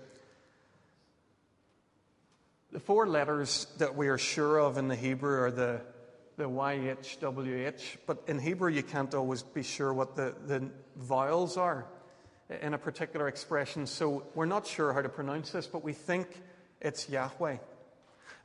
The 2.78 2.84
four 2.84 3.08
letters 3.08 3.66
that 3.80 3.96
we 3.96 4.08
are 4.08 4.20
sure 4.20 4.60
of 4.60 4.78
in 4.78 4.88
the 4.88 4.96
Hebrew 4.96 5.42
are 5.42 5.50
the, 5.50 5.82
the 6.38 6.44
YHWH, 6.44 7.98
but 8.06 8.22
in 8.28 8.38
Hebrew 8.38 8.70
you 8.70 8.84
can't 8.84 9.16
always 9.16 9.42
be 9.42 9.64
sure 9.64 9.92
what 9.92 10.16
the, 10.16 10.36
the 10.46 10.70
vowels 10.96 11.58
are 11.58 11.88
in 12.62 12.76
a 12.76 12.78
particular 12.78 13.30
expression. 13.30 13.88
So 13.88 14.28
we're 14.36 14.46
not 14.46 14.68
sure 14.68 14.94
how 14.94 15.02
to 15.02 15.10
pronounce 15.10 15.50
this, 15.50 15.66
but 15.66 15.84
we 15.84 15.92
think 15.92 16.28
it's 16.80 17.10
Yahweh. 17.10 17.58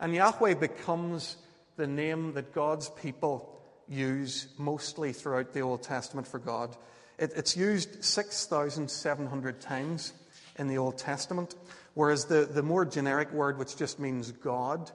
And 0.00 0.14
Yahweh 0.14 0.54
becomes 0.54 1.36
the 1.76 1.86
name 1.86 2.32
that 2.32 2.54
God's 2.54 2.88
people 2.88 3.60
use 3.86 4.48
mostly 4.56 5.12
throughout 5.12 5.52
the 5.52 5.60
Old 5.60 5.82
Testament 5.82 6.26
for 6.26 6.38
God. 6.38 6.74
It, 7.18 7.32
it's 7.36 7.54
used 7.54 8.02
6,700 8.02 9.60
times 9.60 10.14
in 10.56 10.68
the 10.68 10.78
Old 10.78 10.96
Testament. 10.96 11.54
Whereas 11.94 12.24
the, 12.24 12.44
the 12.44 12.62
more 12.62 12.84
generic 12.84 13.32
word, 13.32 13.58
which 13.58 13.76
just 13.76 13.98
means 13.98 14.30
God, 14.32 14.90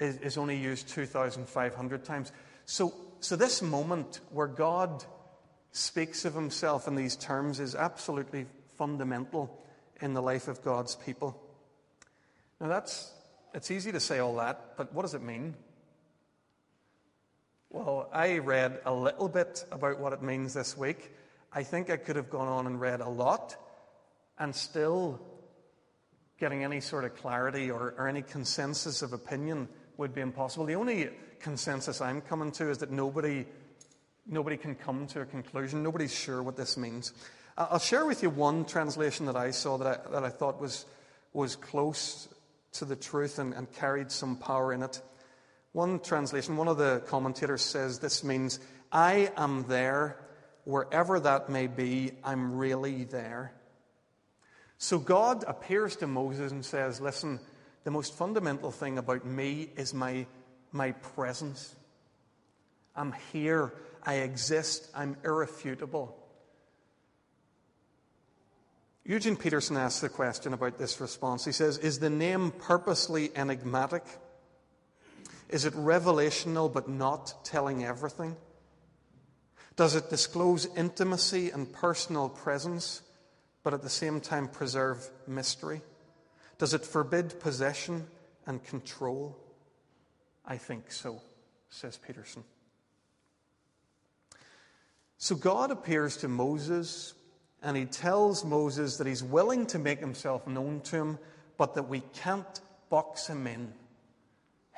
is, 0.00 0.16
is 0.18 0.38
only 0.38 0.56
used 0.56 0.88
2,500 0.88 2.04
times. 2.04 2.32
So, 2.64 2.94
so 3.20 3.36
this 3.36 3.62
moment 3.62 4.20
where 4.30 4.46
God 4.48 5.04
speaks 5.72 6.24
of 6.24 6.34
himself 6.34 6.88
in 6.88 6.96
these 6.96 7.16
terms 7.16 7.60
is 7.60 7.74
absolutely 7.74 8.46
fundamental 8.76 9.56
in 10.00 10.14
the 10.14 10.22
life 10.22 10.48
of 10.48 10.62
God's 10.62 10.96
people. 10.96 11.40
Now 12.60 12.68
that's 12.68 13.12
it's 13.54 13.70
easy 13.70 13.92
to 13.92 14.00
say 14.00 14.18
all 14.18 14.36
that, 14.36 14.76
but 14.76 14.92
what 14.92 15.02
does 15.02 15.14
it 15.14 15.22
mean? 15.22 15.54
Well, 17.68 18.08
I 18.12 18.38
read 18.38 18.80
a 18.84 18.92
little 18.92 19.28
bit 19.28 19.64
about 19.70 20.00
what 20.00 20.12
it 20.12 20.22
means 20.22 20.54
this 20.54 20.76
week. 20.76 21.12
I 21.52 21.62
think 21.62 21.90
I 21.90 21.96
could 21.96 22.16
have 22.16 22.30
gone 22.30 22.48
on 22.48 22.66
and 22.66 22.80
read 22.80 23.00
a 23.00 23.08
lot 23.08 23.56
and 24.38 24.54
still 24.54 25.20
getting 26.40 26.64
any 26.64 26.80
sort 26.80 27.04
of 27.04 27.14
clarity 27.14 27.70
or, 27.70 27.94
or 27.96 28.08
any 28.08 28.22
consensus 28.22 29.02
of 29.02 29.12
opinion 29.12 29.68
would 29.98 30.14
be 30.14 30.22
impossible. 30.22 30.64
The 30.64 30.74
only 30.74 31.10
consensus 31.38 32.00
I'm 32.00 32.22
coming 32.22 32.50
to 32.52 32.70
is 32.70 32.78
that 32.78 32.90
nobody, 32.90 33.46
nobody 34.26 34.56
can 34.56 34.74
come 34.74 35.06
to 35.08 35.20
a 35.20 35.26
conclusion. 35.26 35.82
Nobody's 35.82 36.14
sure 36.14 36.42
what 36.42 36.56
this 36.56 36.76
means. 36.78 37.12
I'll 37.58 37.78
share 37.78 38.06
with 38.06 38.22
you 38.22 38.30
one 38.30 38.64
translation 38.64 39.26
that 39.26 39.36
I 39.36 39.50
saw 39.50 39.76
that 39.78 39.86
I, 40.06 40.10
that 40.12 40.24
I 40.24 40.30
thought 40.30 40.60
was, 40.60 40.86
was 41.34 41.56
close 41.56 42.28
to 42.72 42.86
the 42.86 42.96
truth 42.96 43.38
and, 43.38 43.52
and 43.52 43.70
carried 43.72 44.10
some 44.10 44.36
power 44.36 44.72
in 44.72 44.82
it. 44.82 45.02
One 45.72 46.00
translation, 46.00 46.56
one 46.56 46.68
of 46.68 46.78
the 46.78 47.02
commentators 47.06 47.62
says 47.62 47.98
this 47.98 48.24
means, 48.24 48.60
I 48.90 49.30
am 49.36 49.66
there, 49.68 50.16
wherever 50.64 51.20
that 51.20 51.50
may 51.50 51.66
be, 51.66 52.12
I'm 52.24 52.56
really 52.56 53.04
there. 53.04 53.52
So 54.82 54.98
God 54.98 55.44
appears 55.46 55.94
to 55.96 56.06
Moses 56.06 56.52
and 56.52 56.64
says, 56.64 57.02
Listen, 57.02 57.38
the 57.84 57.90
most 57.90 58.16
fundamental 58.16 58.70
thing 58.70 58.96
about 58.96 59.26
me 59.26 59.68
is 59.76 59.92
my, 59.92 60.26
my 60.72 60.92
presence. 60.92 61.76
I'm 62.96 63.14
here. 63.30 63.74
I 64.02 64.14
exist. 64.14 64.88
I'm 64.94 65.18
irrefutable. 65.22 66.16
Eugene 69.04 69.36
Peterson 69.36 69.76
asks 69.76 70.00
the 70.00 70.08
question 70.08 70.54
about 70.54 70.78
this 70.78 70.98
response. 70.98 71.44
He 71.44 71.52
says, 71.52 71.76
Is 71.76 71.98
the 71.98 72.08
name 72.08 72.50
purposely 72.50 73.30
enigmatic? 73.36 74.04
Is 75.50 75.66
it 75.66 75.74
revelational 75.74 76.72
but 76.72 76.88
not 76.88 77.44
telling 77.44 77.84
everything? 77.84 78.34
Does 79.76 79.94
it 79.94 80.08
disclose 80.08 80.66
intimacy 80.74 81.50
and 81.50 81.70
personal 81.70 82.30
presence? 82.30 83.02
But 83.62 83.74
at 83.74 83.82
the 83.82 83.90
same 83.90 84.20
time 84.20 84.48
preserve 84.48 85.08
mystery? 85.26 85.82
Does 86.58 86.74
it 86.74 86.84
forbid 86.84 87.40
possession 87.40 88.06
and 88.46 88.62
control? 88.64 89.36
I 90.44 90.56
think 90.56 90.90
so, 90.90 91.20
says 91.68 91.96
Peterson. 91.96 92.44
So 95.18 95.34
God 95.34 95.70
appears 95.70 96.16
to 96.18 96.28
Moses 96.28 97.14
and 97.62 97.76
he 97.76 97.84
tells 97.84 98.44
Moses 98.44 98.96
that 98.96 99.06
he's 99.06 99.22
willing 99.22 99.66
to 99.66 99.78
make 99.78 100.00
himself 100.00 100.46
known 100.46 100.80
to 100.82 100.96
him, 100.96 101.18
but 101.58 101.74
that 101.74 101.88
we 101.88 102.00
can't 102.14 102.60
box 102.88 103.26
him 103.26 103.46
in. 103.46 103.72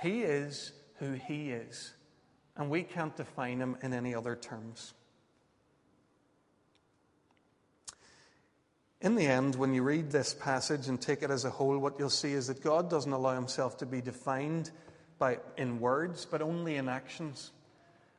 He 0.01 0.23
is 0.23 0.73
who 0.97 1.12
he 1.12 1.51
is, 1.51 1.95
and 2.57 2.69
we 2.69 2.83
can't 2.83 3.17
define 3.17 3.61
him 3.61 3.77
in 3.83 3.93
any 3.93 4.15
other 4.15 4.35
terms. 4.35 4.95
In 9.02 9.16
the 9.16 9.26
end, 9.26 9.56
when 9.56 9.75
you 9.75 9.82
read 9.82 10.12
this 10.12 10.32
passage 10.32 10.87
and 10.87 11.00
take 11.00 11.25
it 11.25 11.30
as 11.30 11.44
a 11.44 11.50
whole, 11.50 11.76
what 11.76 11.99
you'll 11.99 12.09
see 12.09 12.35
is 12.35 12.47
that 12.47 12.62
God 12.62 12.88
doesn't 12.88 13.12
allow 13.12 13.35
himself 13.35 13.78
to 13.78 13.87
be 13.87 14.00
defined 14.00 14.71
by, 15.18 15.40
in 15.56 15.80
words, 15.80 16.25
but 16.25 16.40
only 16.40 16.76
in 16.76 16.88
actions. 16.88 17.50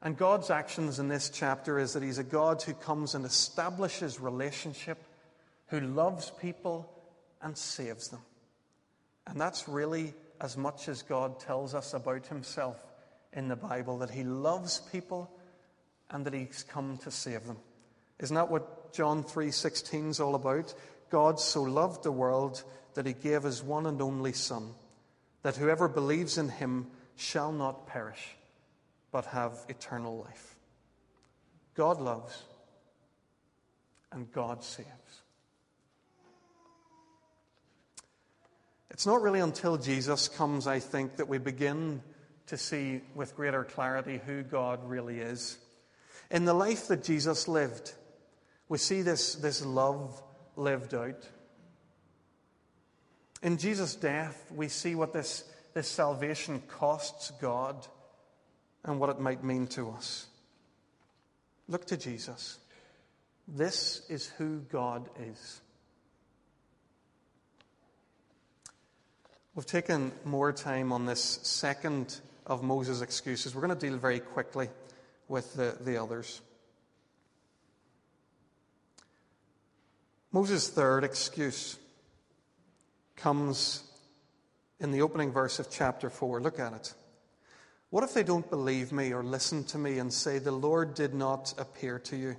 And 0.01 0.17
God's 0.17 0.49
actions 0.49 0.99
in 0.99 1.07
this 1.07 1.29
chapter 1.29 1.79
is 1.79 1.93
that 1.93 2.03
he's 2.03 2.17
a 2.17 2.23
God 2.23 2.61
who 2.61 2.73
comes 2.73 3.15
and 3.15 3.23
establishes 3.23 4.19
relationship, 4.19 5.01
who 5.67 5.79
loves 5.79 6.31
people 6.41 6.91
and 7.41 7.57
saves 7.57 8.09
them. 8.09 8.19
And 9.25 9.39
that's 9.39 9.69
really 9.69 10.13
as 10.41 10.57
much 10.57 10.89
as 10.89 11.01
God 11.01 11.39
tells 11.39 11.73
us 11.73 11.93
about 11.93 12.27
himself 12.27 12.75
in 13.31 13.47
the 13.47 13.55
Bible 13.55 13.99
that 13.99 14.09
he 14.09 14.25
loves 14.25 14.81
people 14.91 15.31
and 16.09 16.25
that 16.25 16.33
he's 16.33 16.65
come 16.67 16.97
to 16.97 17.09
save 17.09 17.47
them. 17.47 17.57
Isn't 18.19 18.35
that 18.35 18.51
what 18.51 18.82
John 18.93 19.23
3:16 19.23 20.09
is 20.09 20.19
all 20.19 20.35
about? 20.35 20.73
God 21.09 21.39
so 21.39 21.63
loved 21.63 22.03
the 22.03 22.11
world 22.11 22.63
that 22.93 23.05
he 23.05 23.13
gave 23.13 23.43
his 23.43 23.61
one 23.61 23.85
and 23.85 24.01
only 24.01 24.33
son 24.33 24.75
that 25.41 25.57
whoever 25.57 25.87
believes 25.87 26.37
in 26.37 26.49
him 26.49 26.89
shall 27.15 27.51
not 27.51 27.85
perish 27.85 28.37
but 29.11 29.25
have 29.25 29.65
eternal 29.69 30.17
life. 30.17 30.55
God 31.75 31.99
loves 31.99 32.43
and 34.11 34.31
God 34.31 34.63
saves. 34.63 34.87
It's 38.89 39.05
not 39.05 39.21
really 39.21 39.39
until 39.39 39.77
Jesus 39.77 40.27
comes, 40.27 40.67
I 40.67 40.79
think, 40.79 41.15
that 41.17 41.27
we 41.27 41.39
begin 41.39 42.01
to 42.47 42.57
see 42.57 43.01
with 43.15 43.35
greater 43.35 43.63
clarity 43.63 44.21
who 44.23 44.43
God 44.43 44.87
really 44.87 45.19
is. 45.19 45.57
In 46.29 46.45
the 46.45 46.53
life 46.53 46.87
that 46.87 47.03
Jesus 47.03 47.47
lived, 47.47 47.93
we 48.69 48.77
see 48.77 49.01
this, 49.01 49.35
this 49.35 49.65
love 49.65 50.21
lived 50.55 50.93
out. 50.93 51.27
In 53.41 53.57
Jesus' 53.57 53.95
death, 53.95 54.51
we 54.55 54.69
see 54.69 54.95
what 54.95 55.13
this, 55.13 55.43
this 55.73 55.87
salvation 55.87 56.61
costs 56.67 57.31
God 57.41 57.85
and 58.85 58.99
what 58.99 59.09
it 59.09 59.19
might 59.19 59.43
mean 59.43 59.67
to 59.67 59.89
us. 59.91 60.27
Look 61.67 61.85
to 61.87 61.97
Jesus. 61.97 62.59
This 63.47 64.03
is 64.09 64.27
who 64.37 64.59
God 64.69 65.09
is. 65.19 65.61
We've 69.55 69.65
taken 69.65 70.11
more 70.25 70.51
time 70.51 70.91
on 70.91 71.05
this 71.05 71.21
second 71.43 72.19
of 72.47 72.63
Moses' 72.63 73.01
excuses. 73.01 73.53
We're 73.53 73.61
going 73.61 73.77
to 73.77 73.87
deal 73.87 73.97
very 73.97 74.19
quickly 74.19 74.69
with 75.27 75.53
the, 75.53 75.77
the 75.81 76.01
others. 76.01 76.41
Moses' 80.33 80.67
third 80.67 81.03
excuse 81.03 81.77
comes 83.15 83.83
in 84.79 84.89
the 84.89 85.03
opening 85.03 85.31
verse 85.31 85.59
of 85.59 85.69
chapter 85.69 86.09
4. 86.09 86.41
Look 86.41 86.59
at 86.59 86.73
it. 86.73 86.93
What 87.91 88.03
if 88.03 88.15
they 88.15 88.23
don't 88.23 88.49
believe 88.49 88.91
me 88.91 89.13
or 89.13 89.23
listen 89.23 89.63
to 89.65 89.77
me 89.77 89.99
and 89.99 90.11
say, 90.11 90.39
The 90.39 90.51
Lord 90.51 90.95
did 90.95 91.13
not 91.13 91.53
appear 91.59 91.99
to 91.99 92.17
you? 92.17 92.35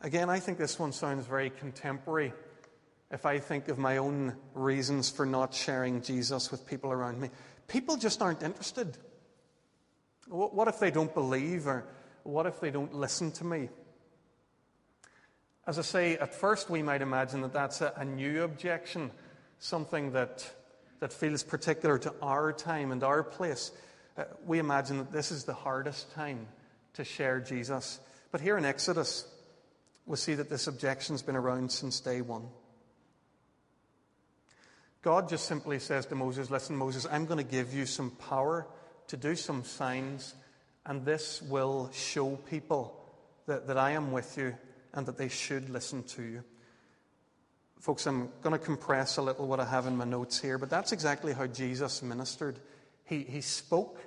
Again, 0.00 0.28
I 0.28 0.40
think 0.40 0.58
this 0.58 0.80
one 0.80 0.90
sounds 0.90 1.26
very 1.26 1.48
contemporary. 1.48 2.32
If 3.12 3.24
I 3.24 3.38
think 3.38 3.68
of 3.68 3.78
my 3.78 3.98
own 3.98 4.34
reasons 4.52 5.08
for 5.08 5.26
not 5.26 5.54
sharing 5.54 6.02
Jesus 6.02 6.50
with 6.50 6.66
people 6.66 6.90
around 6.90 7.20
me, 7.20 7.30
people 7.68 7.96
just 7.96 8.20
aren't 8.20 8.42
interested. 8.42 8.98
What 10.26 10.66
if 10.66 10.80
they 10.80 10.90
don't 10.90 11.14
believe 11.14 11.68
or 11.68 11.86
what 12.24 12.46
if 12.46 12.58
they 12.58 12.72
don't 12.72 12.92
listen 12.92 13.30
to 13.30 13.44
me? 13.44 13.68
As 15.66 15.78
I 15.78 15.82
say, 15.82 16.16
at 16.16 16.34
first 16.34 16.70
we 16.70 16.82
might 16.82 17.02
imagine 17.02 17.40
that 17.42 17.52
that's 17.52 17.80
a, 17.80 17.92
a 17.96 18.04
new 18.04 18.42
objection, 18.42 19.10
something 19.58 20.12
that 20.12 20.48
that 21.00 21.12
feels 21.12 21.42
particular 21.42 21.98
to 21.98 22.14
our 22.22 22.52
time 22.52 22.92
and 22.92 23.02
our 23.02 23.22
place, 23.22 23.72
uh, 24.16 24.24
we 24.44 24.58
imagine 24.58 24.98
that 24.98 25.12
this 25.12 25.30
is 25.30 25.44
the 25.44 25.54
hardest 25.54 26.12
time 26.14 26.46
to 26.94 27.04
share 27.04 27.40
Jesus. 27.40 28.00
But 28.32 28.40
here 28.40 28.56
in 28.56 28.64
Exodus, 28.64 29.26
we 30.06 30.16
see 30.16 30.34
that 30.34 30.48
this 30.48 30.66
objection's 30.66 31.22
been 31.22 31.36
around 31.36 31.70
since 31.70 32.00
day 32.00 32.20
one. 32.20 32.46
God 35.02 35.28
just 35.28 35.46
simply 35.46 35.78
says 35.78 36.06
to 36.06 36.14
Moses, 36.14 36.50
Listen, 36.50 36.76
Moses, 36.76 37.06
I'm 37.10 37.26
going 37.26 37.44
to 37.44 37.50
give 37.50 37.74
you 37.74 37.86
some 37.86 38.10
power 38.10 38.66
to 39.08 39.16
do 39.16 39.36
some 39.36 39.64
signs, 39.64 40.34
and 40.84 41.04
this 41.04 41.42
will 41.42 41.90
show 41.92 42.36
people 42.36 43.00
that, 43.46 43.68
that 43.68 43.78
I 43.78 43.92
am 43.92 44.10
with 44.10 44.36
you 44.36 44.56
and 44.96 45.06
that 45.06 45.18
they 45.18 45.28
should 45.28 45.70
listen 45.70 46.02
to 46.02 46.22
you. 46.22 46.42
Folks, 47.78 48.06
I'm 48.06 48.30
going 48.42 48.58
to 48.58 48.64
compress 48.64 49.18
a 49.18 49.22
little 49.22 49.46
what 49.46 49.60
I 49.60 49.66
have 49.66 49.86
in 49.86 49.96
my 49.96 50.06
notes 50.06 50.40
here, 50.40 50.58
but 50.58 50.70
that's 50.70 50.90
exactly 50.90 51.34
how 51.34 51.46
Jesus 51.46 52.02
ministered. 52.02 52.58
He, 53.04 53.22
he 53.22 53.42
spoke, 53.42 54.00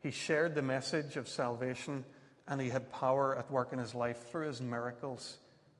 he 0.00 0.10
shared 0.12 0.54
the 0.54 0.62
message 0.62 1.16
of 1.16 1.26
salvation, 1.26 2.04
and 2.46 2.60
he 2.60 2.68
had 2.68 2.92
power 2.92 3.36
at 3.36 3.50
work 3.50 3.72
in 3.72 3.78
his 3.78 3.94
life 3.94 4.28
through 4.30 4.46
his 4.46 4.60
miracles 4.60 5.38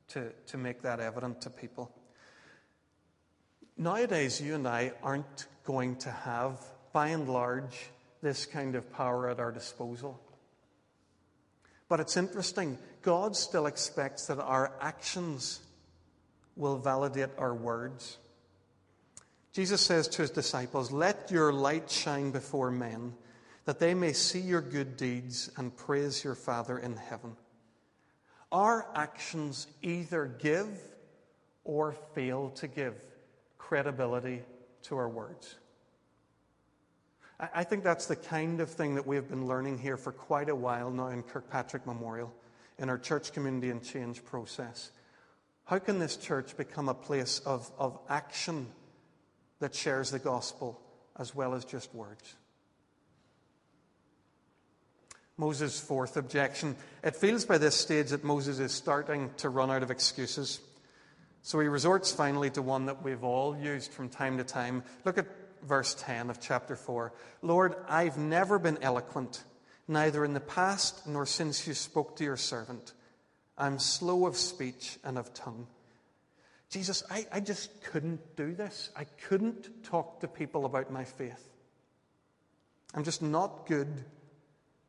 to, 0.09 0.33
to 0.49 0.57
make 0.57 0.83
that 0.83 0.99
evident 0.99 1.43
to 1.43 1.51
people. 1.51 1.93
Nowadays, 3.77 4.41
you 4.41 4.55
and 4.55 4.67
I 4.67 4.93
aren't 5.03 5.47
going 5.65 5.97
to 5.97 6.11
have, 6.11 6.59
by 6.93 7.09
and 7.09 7.29
large, 7.29 7.91
this 8.23 8.47
kind 8.47 8.75
of 8.75 8.91
power 8.95 9.29
at 9.29 9.39
our 9.39 9.53
disposal. 9.53 10.19
But 11.89 12.01
it's 12.01 12.17
interesting, 12.17 12.79
God 13.07 13.37
still 13.37 13.67
expects 13.67 14.27
that 14.27 14.41
our 14.41 14.73
actions 14.81 15.61
will 16.57 16.77
validate 16.77 17.31
our 17.39 17.55
words. 17.55 18.19
Jesus 19.53 19.81
says 19.81 20.09
to 20.09 20.23
his 20.23 20.31
disciples, 20.33 20.91
Let 20.91 21.31
your 21.31 21.53
light 21.53 21.89
shine 21.89 22.33
before 22.33 22.73
men, 22.73 23.15
that 23.65 23.79
they 23.79 23.95
may 23.95 24.13
see 24.13 24.41
your 24.41 24.61
good 24.61 24.97
deeds 24.97 25.53
and 25.57 25.77
praise 25.77 26.25
your 26.25 26.35
Father 26.35 26.81
in 26.81 26.97
heaven. 26.97 27.37
Our 28.51 28.89
actions 28.97 29.69
either 29.83 30.27
give 30.27 30.67
or 31.63 31.93
fail 32.17 32.51
to 32.57 32.67
give 32.67 32.97
credibility 33.57 34.43
to 34.83 34.97
our 34.97 35.09
words. 35.09 35.55
I 37.39 37.63
think 37.63 37.85
that's 37.85 38.07
the 38.07 38.17
kind 38.17 38.61
of 38.61 38.69
thing 38.69 38.97
that 38.97 39.07
we 39.07 39.15
have 39.15 39.29
been 39.29 39.47
learning 39.47 39.79
here 39.79 39.97
for 39.97 40.11
quite 40.11 40.49
a 40.49 40.57
while 40.57 40.91
now 40.91 41.09
in 41.09 41.23
Kirkpatrick 41.23 41.87
Memorial, 41.87 42.35
in 42.79 42.89
our 42.89 42.99
church 42.99 43.33
community 43.33 43.71
and 43.71 43.83
change 43.83 44.25
process. 44.25 44.91
How 45.65 45.79
can 45.79 45.99
this 45.99 46.17
church 46.17 46.57
become 46.57 46.89
a 46.89 46.95
place 46.95 47.41
of, 47.41 47.71
of 47.79 47.99
action 48.09 48.69
that 49.61 49.75
shares 49.75 50.11
the 50.11 50.19
gospel 50.19 50.81
as 51.19 51.35
well 51.35 51.55
as 51.55 51.65
just 51.65 51.95
words? 51.95 52.35
Moses' 55.39 55.79
fourth 55.79 56.17
objection. 56.17 56.77
It 57.03 57.17
feels 57.17 57.45
by 57.45 57.59
this 57.59 57.75
stage 57.75 58.11
that 58.11 58.25
Moses 58.25 58.59
is 58.59 58.73
starting 58.73 59.31
to 59.39 59.51
run 59.51 59.71
out 59.71 59.83
of 59.83 59.91
excuses. 59.91 60.61
So 61.43 61.61
he 61.61 61.69
resorts 61.69 62.11
finally 62.11 62.51
to 62.51 62.63
one 62.63 62.87
that 62.87 63.03
we've 63.03 63.23
all 63.23 63.57
used 63.57 63.93
from 63.93 64.09
time 64.09 64.39
to 64.39 64.45
time. 64.45 64.83
Look 65.05 65.19
at 65.19 65.27
verse 65.63 65.95
10 65.99 66.31
of 66.31 66.41
chapter 66.41 66.75
4. 66.75 67.13
Lord, 67.43 67.75
I've 67.89 68.17
never 68.17 68.59
been 68.59 68.79
eloquent, 68.83 69.45
neither 69.89 70.25
in 70.25 70.35
the 70.35 70.41
past 70.41 71.07
nor 71.07 71.27
since 71.27 71.67
you 71.67 71.75
spoke 71.75 72.17
to 72.17 72.25
your 72.25 72.37
servant. 72.37 72.93
I'm 73.59 73.79
slow 73.79 74.27
of 74.27 74.37
speech 74.37 74.99
and 75.05 75.17
of 75.17 75.33
tongue. 75.33 75.67
Jesus, 76.69 77.03
I, 77.11 77.27
I 77.33 77.41
just 77.41 77.83
couldn't 77.83 78.37
do 78.37 78.55
this. 78.55 78.91
I 78.97 79.05
couldn't 79.05 79.85
talk 79.85 80.21
to 80.21 80.29
people 80.29 80.65
about 80.65 80.91
my 80.91 81.05
faith. 81.05 81.51
I'm 82.95 83.05
just 83.05 83.23
not 83.23 83.67
good 83.67 83.89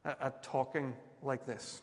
at, 0.03 0.21
at 0.21 0.43
talking 0.43 0.95
like 1.21 1.45
this. 1.45 1.81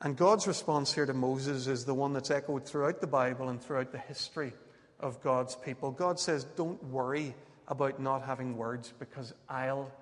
And 0.00 0.16
God's 0.16 0.46
response 0.46 0.92
here 0.92 1.06
to 1.06 1.14
Moses 1.14 1.66
is 1.66 1.84
the 1.84 1.94
one 1.94 2.12
that's 2.12 2.30
echoed 2.30 2.64
throughout 2.64 3.00
the 3.00 3.06
Bible 3.06 3.48
and 3.48 3.60
throughout 3.60 3.90
the 3.90 3.98
history 3.98 4.52
of 5.00 5.20
God's 5.22 5.56
people. 5.56 5.90
God 5.90 6.20
says, 6.20 6.44
Don't 6.44 6.82
worry 6.84 7.34
about 7.68 8.00
not 8.00 8.22
having 8.22 8.56
words 8.56 8.92
because 8.98 9.32
I'll 9.48 9.92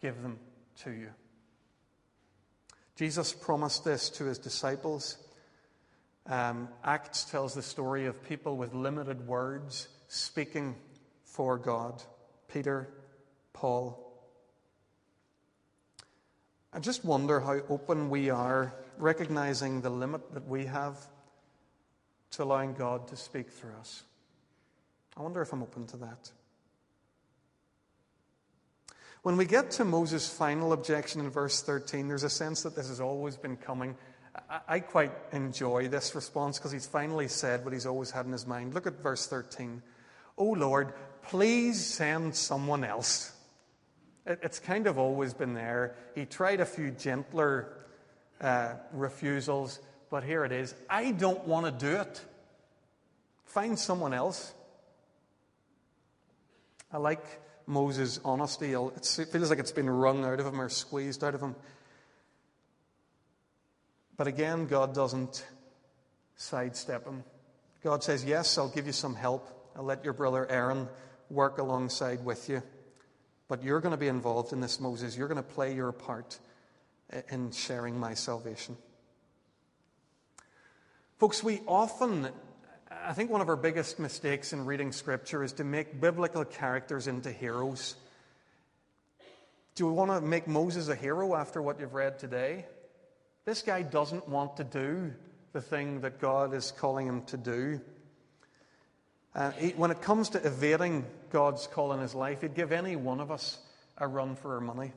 give 0.00 0.22
them 0.22 0.38
to 0.84 0.90
you. 0.90 1.10
Jesus 2.94 3.32
promised 3.32 3.84
this 3.84 4.08
to 4.10 4.24
his 4.24 4.38
disciples. 4.38 5.18
Um, 6.26 6.68
Acts 6.82 7.24
tells 7.24 7.54
the 7.54 7.62
story 7.62 8.06
of 8.06 8.22
people 8.24 8.56
with 8.56 8.72
limited 8.72 9.26
words 9.26 9.88
speaking 10.08 10.76
for 11.24 11.58
God 11.58 12.02
Peter, 12.48 12.88
Paul. 13.52 14.02
I 16.72 16.78
just 16.78 17.04
wonder 17.04 17.40
how 17.40 17.60
open 17.68 18.08
we 18.08 18.30
are, 18.30 18.72
recognizing 18.98 19.80
the 19.80 19.90
limit 19.90 20.32
that 20.32 20.46
we 20.46 20.64
have 20.66 20.96
to 22.32 22.44
allowing 22.44 22.74
God 22.74 23.08
to 23.08 23.16
speak 23.16 23.50
through 23.50 23.74
us. 23.80 24.04
I 25.16 25.22
wonder 25.22 25.42
if 25.42 25.52
I'm 25.52 25.62
open 25.62 25.86
to 25.88 25.96
that. 25.98 26.30
When 29.26 29.36
we 29.36 29.44
get 29.44 29.72
to 29.72 29.84
Moses' 29.84 30.32
final 30.32 30.72
objection 30.72 31.20
in 31.20 31.30
verse 31.30 31.60
13, 31.60 32.06
there's 32.06 32.22
a 32.22 32.30
sense 32.30 32.62
that 32.62 32.76
this 32.76 32.86
has 32.86 33.00
always 33.00 33.36
been 33.36 33.56
coming. 33.56 33.96
I, 34.68 34.78
quite 34.78 35.10
enjoy 35.32 35.88
this 35.88 36.14
response 36.14 36.58
because 36.58 36.70
he's 36.70 36.86
finally 36.86 37.26
said 37.26 37.64
what 37.64 37.72
he's 37.72 37.86
always 37.86 38.12
had 38.12 38.26
in 38.26 38.30
his 38.30 38.46
mind. 38.46 38.72
Look 38.72 38.86
at 38.86 39.02
verse 39.02 39.26
13. 39.26 39.82
Oh 40.38 40.52
Lord, 40.52 40.92
please 41.22 41.84
send 41.84 42.36
someone 42.36 42.84
else. 42.84 43.32
it's 44.26 44.60
kind 44.60 44.86
of 44.86 44.96
always 44.96 45.34
been 45.34 45.54
there. 45.54 45.96
He 46.14 46.24
tried 46.24 46.60
a 46.60 46.64
few 46.64 46.92
gentler 46.92 47.84
uh, 48.40 48.74
refusals, 48.92 49.80
but 50.08 50.22
here 50.22 50.44
it 50.44 50.52
is. 50.52 50.72
I 50.88 51.10
don't 51.10 51.44
want 51.48 51.66
to 51.66 51.72
do 51.72 51.96
it. 51.96 52.24
Find 53.44 53.76
someone 53.76 54.14
else. 54.14 54.54
I 56.92 56.98
like 56.98 57.40
Moses' 57.66 58.20
honesty. 58.24 58.72
it 58.72 59.28
feels 59.30 59.50
like 59.50 59.58
it's 59.58 59.72
been 59.72 59.90
wrung 59.90 60.24
out 60.24 60.40
of 60.40 60.46
him 60.46 60.60
or 60.60 60.68
squeezed 60.68 61.24
out 61.24 61.34
of 61.34 61.40
him. 61.40 61.56
But 64.16 64.26
again, 64.26 64.66
God 64.66 64.94
doesn't 64.94 65.44
sidestep 66.36 67.06
him. 67.06 67.24
God 67.82 68.02
says, 68.02 68.24
Yes, 68.24 68.56
I'll 68.56 68.68
give 68.68 68.86
you 68.86 68.92
some 68.92 69.14
help. 69.14 69.48
I'll 69.76 69.84
let 69.84 70.04
your 70.04 70.14
brother 70.14 70.50
Aaron 70.50 70.88
work 71.28 71.58
alongside 71.58 72.24
with 72.24 72.48
you. 72.48 72.62
But 73.48 73.62
you're 73.62 73.80
going 73.80 73.92
to 73.92 73.98
be 73.98 74.08
involved 74.08 74.52
in 74.52 74.60
this, 74.60 74.80
Moses. 74.80 75.16
You're 75.16 75.28
going 75.28 75.36
to 75.36 75.42
play 75.42 75.74
your 75.74 75.92
part 75.92 76.38
in 77.30 77.52
sharing 77.52 77.98
my 77.98 78.14
salvation. 78.14 78.76
Folks, 81.18 81.42
we 81.42 81.60
often 81.66 82.28
I 82.90 83.14
think 83.14 83.30
one 83.30 83.40
of 83.40 83.48
our 83.48 83.56
biggest 83.56 83.98
mistakes 83.98 84.52
in 84.52 84.64
reading 84.64 84.92
Scripture 84.92 85.42
is 85.42 85.54
to 85.54 85.64
make 85.64 86.00
biblical 86.00 86.44
characters 86.44 87.08
into 87.08 87.32
heroes. 87.32 87.96
Do 89.74 89.86
we 89.86 89.92
want 89.92 90.12
to 90.12 90.20
make 90.20 90.46
Moses 90.46 90.88
a 90.88 90.94
hero 90.94 91.34
after 91.34 91.60
what 91.60 91.80
you've 91.80 91.94
read 91.94 92.20
today? 92.20 92.64
This 93.44 93.62
guy 93.62 93.82
doesn't 93.82 94.28
want 94.28 94.58
to 94.58 94.64
do 94.64 95.12
the 95.52 95.60
thing 95.60 96.02
that 96.02 96.20
God 96.20 96.54
is 96.54 96.72
calling 96.78 97.08
him 97.08 97.22
to 97.24 97.36
do. 97.36 97.80
Uh, 99.34 99.50
he, 99.52 99.70
when 99.70 99.90
it 99.90 100.00
comes 100.00 100.30
to 100.30 100.46
evading 100.46 101.04
God's 101.30 101.66
call 101.66 101.92
in 101.92 102.00
his 102.00 102.14
life, 102.14 102.42
he'd 102.42 102.54
give 102.54 102.70
any 102.70 102.94
one 102.94 103.18
of 103.18 103.32
us 103.32 103.58
a 103.98 104.06
run 104.06 104.36
for 104.36 104.54
our 104.54 104.60
money. 104.60 104.92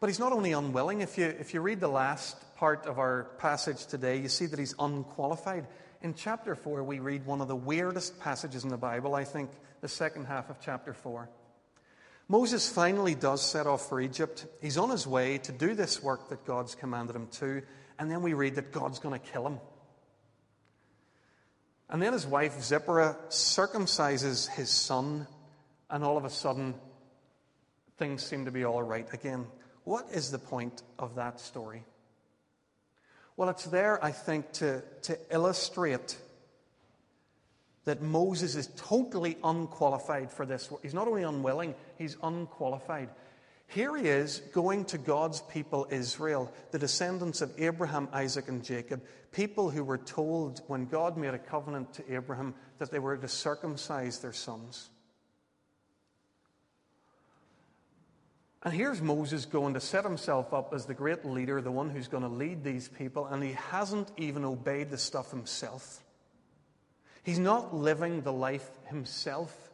But 0.00 0.06
he's 0.06 0.18
not 0.18 0.32
only 0.32 0.52
unwilling, 0.52 1.02
if 1.02 1.18
you, 1.18 1.26
if 1.26 1.52
you 1.52 1.60
read 1.60 1.78
the 1.78 1.88
last 1.88 2.36
part 2.56 2.86
of 2.86 2.98
our 2.98 3.24
passage 3.36 3.84
today, 3.84 4.18
you 4.18 4.28
see 4.28 4.46
that 4.46 4.58
he's 4.58 4.74
unqualified. 4.78 5.66
In 6.02 6.14
chapter 6.14 6.54
4, 6.54 6.82
we 6.82 6.98
read 6.98 7.26
one 7.26 7.42
of 7.42 7.48
the 7.48 7.56
weirdest 7.56 8.18
passages 8.20 8.64
in 8.64 8.70
the 8.70 8.78
Bible, 8.78 9.14
I 9.14 9.24
think, 9.24 9.50
the 9.82 9.88
second 9.88 10.24
half 10.24 10.48
of 10.48 10.58
chapter 10.58 10.94
4. 10.94 11.28
Moses 12.26 12.70
finally 12.70 13.14
does 13.14 13.42
set 13.42 13.66
off 13.66 13.86
for 13.88 14.00
Egypt. 14.00 14.46
He's 14.62 14.78
on 14.78 14.88
his 14.88 15.06
way 15.06 15.36
to 15.38 15.52
do 15.52 15.74
this 15.74 16.02
work 16.02 16.30
that 16.30 16.46
God's 16.46 16.74
commanded 16.74 17.16
him 17.16 17.26
to, 17.32 17.60
and 17.98 18.10
then 18.10 18.22
we 18.22 18.32
read 18.32 18.54
that 18.54 18.72
God's 18.72 18.98
going 18.98 19.18
to 19.18 19.26
kill 19.32 19.46
him. 19.46 19.58
And 21.90 22.00
then 22.00 22.14
his 22.14 22.26
wife, 22.26 22.62
Zipporah, 22.62 23.16
circumcises 23.28 24.48
his 24.48 24.70
son, 24.70 25.26
and 25.90 26.02
all 26.02 26.16
of 26.16 26.24
a 26.24 26.30
sudden, 26.30 26.74
things 27.98 28.24
seem 28.24 28.46
to 28.46 28.50
be 28.50 28.64
all 28.64 28.82
right 28.82 29.12
again. 29.12 29.44
What 29.84 30.06
is 30.12 30.30
the 30.30 30.38
point 30.38 30.82
of 30.98 31.16
that 31.16 31.40
story? 31.40 31.84
Well, 33.36 33.48
it's 33.48 33.64
there, 33.64 34.02
I 34.04 34.12
think, 34.12 34.52
to, 34.52 34.82
to 35.02 35.18
illustrate 35.30 36.16
that 37.84 38.02
Moses 38.02 38.56
is 38.56 38.68
totally 38.76 39.38
unqualified 39.42 40.30
for 40.30 40.44
this. 40.44 40.70
He's 40.82 40.94
not 40.94 41.08
only 41.08 41.22
unwilling, 41.22 41.74
he's 41.96 42.16
unqualified. 42.22 43.08
Here 43.68 43.96
he 43.96 44.08
is 44.08 44.40
going 44.52 44.86
to 44.86 44.98
God's 44.98 45.42
people, 45.42 45.86
Israel, 45.90 46.52
the 46.72 46.78
descendants 46.78 47.40
of 47.40 47.52
Abraham, 47.56 48.08
Isaac, 48.12 48.48
and 48.48 48.64
Jacob, 48.64 49.02
people 49.32 49.70
who 49.70 49.84
were 49.84 49.98
told 49.98 50.60
when 50.66 50.86
God 50.86 51.16
made 51.16 51.34
a 51.34 51.38
covenant 51.38 51.94
to 51.94 52.14
Abraham 52.14 52.54
that 52.78 52.90
they 52.90 52.98
were 52.98 53.16
to 53.16 53.28
circumcise 53.28 54.18
their 54.18 54.32
sons. 54.32 54.90
And 58.62 58.74
here's 58.74 59.00
Moses 59.00 59.46
going 59.46 59.74
to 59.74 59.80
set 59.80 60.04
himself 60.04 60.52
up 60.52 60.74
as 60.74 60.84
the 60.84 60.92
great 60.94 61.24
leader, 61.24 61.62
the 61.62 61.70
one 61.70 61.88
who's 61.88 62.08
going 62.08 62.24
to 62.24 62.28
lead 62.28 62.62
these 62.62 62.88
people, 62.88 63.26
and 63.26 63.42
he 63.42 63.52
hasn't 63.52 64.10
even 64.18 64.44
obeyed 64.44 64.90
the 64.90 64.98
stuff 64.98 65.30
himself. 65.30 66.02
He's 67.22 67.38
not 67.38 67.74
living 67.74 68.20
the 68.20 68.32
life 68.32 68.68
himself 68.86 69.70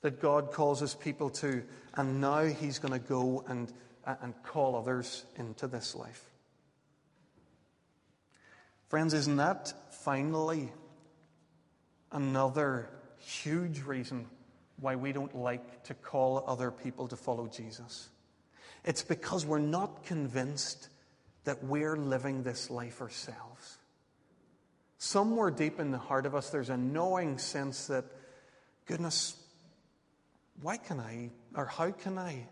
that 0.00 0.20
God 0.22 0.52
calls 0.52 0.80
his 0.80 0.94
people 0.94 1.28
to, 1.30 1.62
and 1.94 2.20
now 2.20 2.44
he's 2.44 2.78
going 2.78 2.98
to 2.98 3.06
go 3.06 3.44
and, 3.46 3.70
and 4.06 4.34
call 4.42 4.74
others 4.76 5.26
into 5.36 5.66
this 5.66 5.94
life. 5.94 6.24
Friends, 8.88 9.12
isn't 9.12 9.36
that 9.36 9.72
finally 10.02 10.72
another 12.10 12.88
huge 13.18 13.82
reason 13.82 14.26
why 14.80 14.96
we 14.96 15.12
don't 15.12 15.36
like 15.36 15.84
to 15.84 15.94
call 15.94 16.44
other 16.46 16.70
people 16.70 17.08
to 17.08 17.16
follow 17.16 17.46
Jesus. 17.46 18.08
It's 18.84 19.02
because 19.02 19.44
we're 19.44 19.58
not 19.58 20.04
convinced 20.04 20.88
that 21.44 21.62
we're 21.64 21.96
living 21.96 22.42
this 22.42 22.70
life 22.70 23.00
ourselves. 23.00 23.78
Somewhere 24.98 25.50
deep 25.50 25.80
in 25.80 25.90
the 25.90 25.98
heart 25.98 26.26
of 26.26 26.34
us, 26.34 26.50
there's 26.50 26.70
a 26.70 26.76
knowing 26.76 27.38
sense 27.38 27.86
that, 27.86 28.04
goodness, 28.86 29.36
why 30.62 30.76
can 30.76 31.00
I, 31.00 31.30
or 31.54 31.66
how 31.66 31.90
can 31.90 32.18
I 32.18 32.46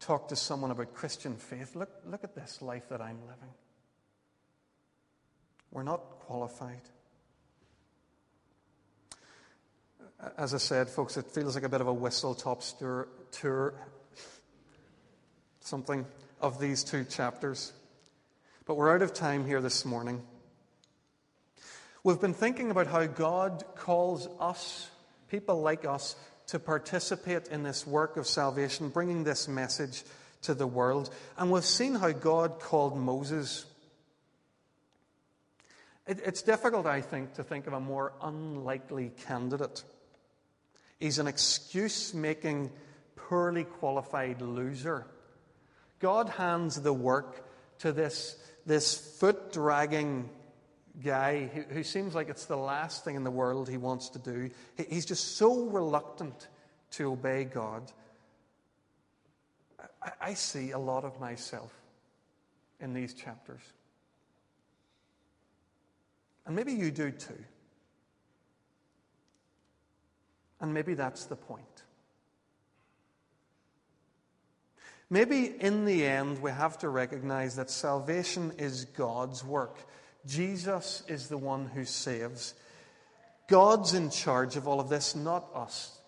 talk 0.00 0.28
to 0.28 0.36
someone 0.36 0.70
about 0.70 0.94
Christian 0.94 1.36
faith? 1.36 1.74
Look, 1.74 1.90
look 2.06 2.24
at 2.24 2.34
this 2.34 2.60
life 2.60 2.88
that 2.90 3.00
I'm 3.00 3.20
living. 3.22 3.54
We're 5.70 5.82
not 5.82 6.00
qualified. 6.20 6.82
As 10.38 10.54
I 10.54 10.58
said, 10.58 10.88
folks, 10.88 11.16
it 11.16 11.26
feels 11.26 11.54
like 11.54 11.64
a 11.64 11.68
bit 11.68 11.80
of 11.80 11.86
a 11.86 11.92
whistle 11.92 12.34
top 12.34 12.62
tour, 13.32 13.74
something 15.60 16.06
of 16.40 16.58
these 16.58 16.84
two 16.84 17.04
chapters. 17.04 17.72
But 18.64 18.76
we're 18.76 18.94
out 18.94 19.02
of 19.02 19.12
time 19.12 19.44
here 19.44 19.60
this 19.60 19.84
morning. 19.84 20.22
We've 22.04 22.20
been 22.20 22.34
thinking 22.34 22.70
about 22.70 22.86
how 22.86 23.06
God 23.06 23.64
calls 23.76 24.28
us, 24.40 24.88
people 25.30 25.60
like 25.60 25.84
us, 25.84 26.16
to 26.46 26.58
participate 26.58 27.48
in 27.48 27.62
this 27.62 27.86
work 27.86 28.16
of 28.16 28.26
salvation, 28.26 28.88
bringing 28.88 29.24
this 29.24 29.48
message 29.48 30.04
to 30.42 30.54
the 30.54 30.66
world. 30.66 31.10
And 31.36 31.50
we've 31.50 31.64
seen 31.64 31.94
how 31.94 32.12
God 32.12 32.60
called 32.60 32.96
Moses. 32.96 33.66
It, 36.06 36.20
it's 36.24 36.42
difficult, 36.42 36.86
I 36.86 37.00
think, 37.00 37.34
to 37.34 37.42
think 37.42 37.66
of 37.66 37.72
a 37.72 37.80
more 37.80 38.12
unlikely 38.22 39.12
candidate. 39.26 39.82
He's 41.00 41.18
an 41.18 41.26
excuse 41.26 42.14
making, 42.14 42.70
poorly 43.16 43.64
qualified 43.64 44.40
loser. 44.40 45.06
God 45.98 46.28
hands 46.28 46.80
the 46.80 46.92
work 46.92 47.48
to 47.78 47.92
this, 47.92 48.36
this 48.66 49.16
foot 49.18 49.52
dragging 49.52 50.28
guy 51.02 51.46
who, 51.46 51.62
who, 51.62 51.82
seems 51.82 52.14
like 52.14 52.28
it's 52.28 52.46
the 52.46 52.56
last 52.56 53.04
thing 53.04 53.16
in 53.16 53.24
the 53.24 53.30
world 53.30 53.68
he 53.68 53.76
wants 53.76 54.10
to 54.10 54.18
do. 54.18 54.50
He, 54.76 54.84
he's 54.84 55.06
just 55.06 55.36
so 55.36 55.64
reluctant 55.66 56.48
to 56.92 57.12
obey 57.12 57.44
God. 57.44 57.90
I, 60.02 60.10
I 60.20 60.34
see 60.34 60.70
a 60.70 60.78
lot 60.78 61.04
of 61.04 61.18
myself 61.18 61.72
in 62.80 62.92
these 62.92 63.14
chapters. 63.14 63.62
And 66.46 66.54
maybe 66.54 66.72
you 66.72 66.90
do 66.90 67.10
too. 67.10 67.44
And 70.64 70.72
maybe 70.72 70.94
that's 70.94 71.26
the 71.26 71.36
point. 71.36 71.82
Maybe 75.10 75.44
in 75.60 75.84
the 75.84 76.06
end, 76.06 76.40
we 76.40 76.52
have 76.52 76.78
to 76.78 76.88
recognize 76.88 77.56
that 77.56 77.68
salvation 77.68 78.50
is 78.56 78.86
God's 78.86 79.44
work. 79.44 79.76
Jesus 80.24 81.02
is 81.06 81.28
the 81.28 81.36
one 81.36 81.66
who 81.66 81.84
saves. 81.84 82.54
God's 83.46 83.92
in 83.92 84.08
charge 84.08 84.56
of 84.56 84.66
all 84.66 84.80
of 84.80 84.88
this, 84.88 85.14
not 85.14 85.54
us. 85.54 85.98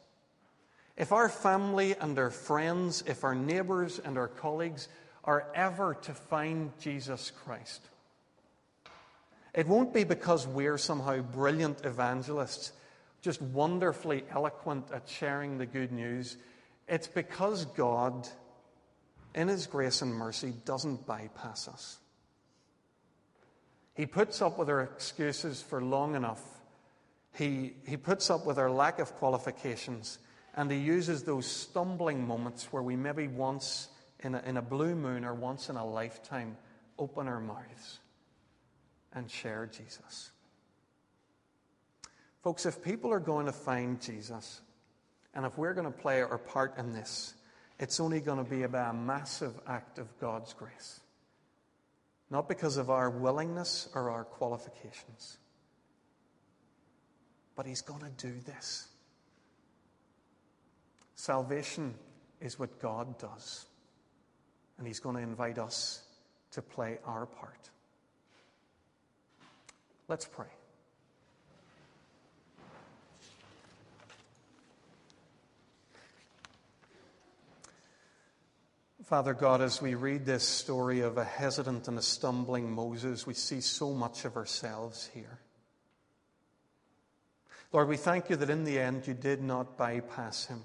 If 0.96 1.12
our 1.12 1.28
family 1.28 1.94
and 1.94 2.18
our 2.18 2.30
friends, 2.30 3.04
if 3.06 3.24
our 3.24 3.34
neighbors 3.34 3.98
and 3.98 4.16
our 4.16 4.28
colleagues 4.28 4.88
are 5.22 5.48
ever 5.54 5.98
to 6.04 6.14
find 6.14 6.72
Jesus 6.80 7.30
Christ, 7.44 7.82
it 9.52 9.66
won't 9.66 9.92
be 9.92 10.04
because 10.04 10.46
we're 10.46 10.78
somehow 10.78 11.20
brilliant 11.20 11.84
evangelists 11.84 12.72
just 13.26 13.42
wonderfully 13.42 14.22
eloquent 14.30 14.86
at 14.94 15.08
sharing 15.08 15.58
the 15.58 15.66
good 15.66 15.90
news, 15.90 16.36
it's 16.86 17.08
because 17.08 17.64
God, 17.64 18.28
in 19.34 19.48
His 19.48 19.66
grace 19.66 20.00
and 20.00 20.14
mercy, 20.14 20.54
doesn't 20.64 21.08
bypass 21.08 21.66
us. 21.66 21.98
He 23.94 24.06
puts 24.06 24.40
up 24.40 24.58
with 24.58 24.70
our 24.70 24.82
excuses 24.82 25.60
for 25.60 25.82
long 25.82 26.14
enough. 26.14 26.40
He, 27.34 27.72
he 27.84 27.96
puts 27.96 28.30
up 28.30 28.46
with 28.46 28.60
our 28.60 28.70
lack 28.70 29.00
of 29.00 29.12
qualifications, 29.16 30.18
and 30.54 30.70
He 30.70 30.78
uses 30.78 31.24
those 31.24 31.46
stumbling 31.46 32.24
moments 32.24 32.72
where 32.72 32.82
we 32.84 32.94
maybe 32.94 33.26
once 33.26 33.88
in 34.20 34.36
a, 34.36 34.42
in 34.46 34.56
a 34.56 34.62
blue 34.62 34.94
moon 34.94 35.24
or 35.24 35.34
once 35.34 35.68
in 35.68 35.74
a 35.74 35.84
lifetime 35.84 36.56
open 36.96 37.26
our 37.26 37.40
mouths 37.40 37.98
and 39.12 39.28
share 39.28 39.66
Jesus. 39.66 40.30
Folks, 42.46 42.64
if 42.64 42.80
people 42.80 43.12
are 43.12 43.18
going 43.18 43.46
to 43.46 43.52
find 43.52 44.00
Jesus, 44.00 44.60
and 45.34 45.44
if 45.44 45.58
we're 45.58 45.74
going 45.74 45.92
to 45.92 45.98
play 45.98 46.22
our 46.22 46.38
part 46.38 46.78
in 46.78 46.92
this, 46.92 47.34
it's 47.80 47.98
only 47.98 48.20
going 48.20 48.38
to 48.38 48.48
be 48.48 48.62
about 48.62 48.94
a 48.94 48.96
massive 48.96 49.52
act 49.66 49.98
of 49.98 50.06
God's 50.20 50.52
grace. 50.52 51.00
Not 52.30 52.48
because 52.48 52.76
of 52.76 52.88
our 52.88 53.10
willingness 53.10 53.88
or 53.96 54.10
our 54.10 54.22
qualifications. 54.22 55.38
But 57.56 57.66
He's 57.66 57.82
going 57.82 58.02
to 58.02 58.28
do 58.28 58.38
this. 58.46 58.86
Salvation 61.16 61.96
is 62.40 62.60
what 62.60 62.78
God 62.78 63.18
does. 63.18 63.66
And 64.78 64.86
He's 64.86 65.00
going 65.00 65.16
to 65.16 65.22
invite 65.22 65.58
us 65.58 66.00
to 66.52 66.62
play 66.62 66.98
our 67.04 67.26
part. 67.26 67.70
Let's 70.06 70.26
pray. 70.26 70.55
Father 79.06 79.34
God, 79.34 79.60
as 79.60 79.80
we 79.80 79.94
read 79.94 80.26
this 80.26 80.42
story 80.42 80.98
of 80.98 81.16
a 81.16 81.22
hesitant 81.22 81.86
and 81.86 81.96
a 81.96 82.02
stumbling 82.02 82.68
Moses, 82.68 83.24
we 83.24 83.34
see 83.34 83.60
so 83.60 83.92
much 83.92 84.24
of 84.24 84.36
ourselves 84.36 85.08
here. 85.14 85.38
Lord, 87.72 87.86
we 87.86 87.96
thank 87.96 88.28
you 88.28 88.34
that 88.34 88.50
in 88.50 88.64
the 88.64 88.80
end 88.80 89.06
you 89.06 89.14
did 89.14 89.40
not 89.40 89.78
bypass 89.78 90.46
him. 90.46 90.60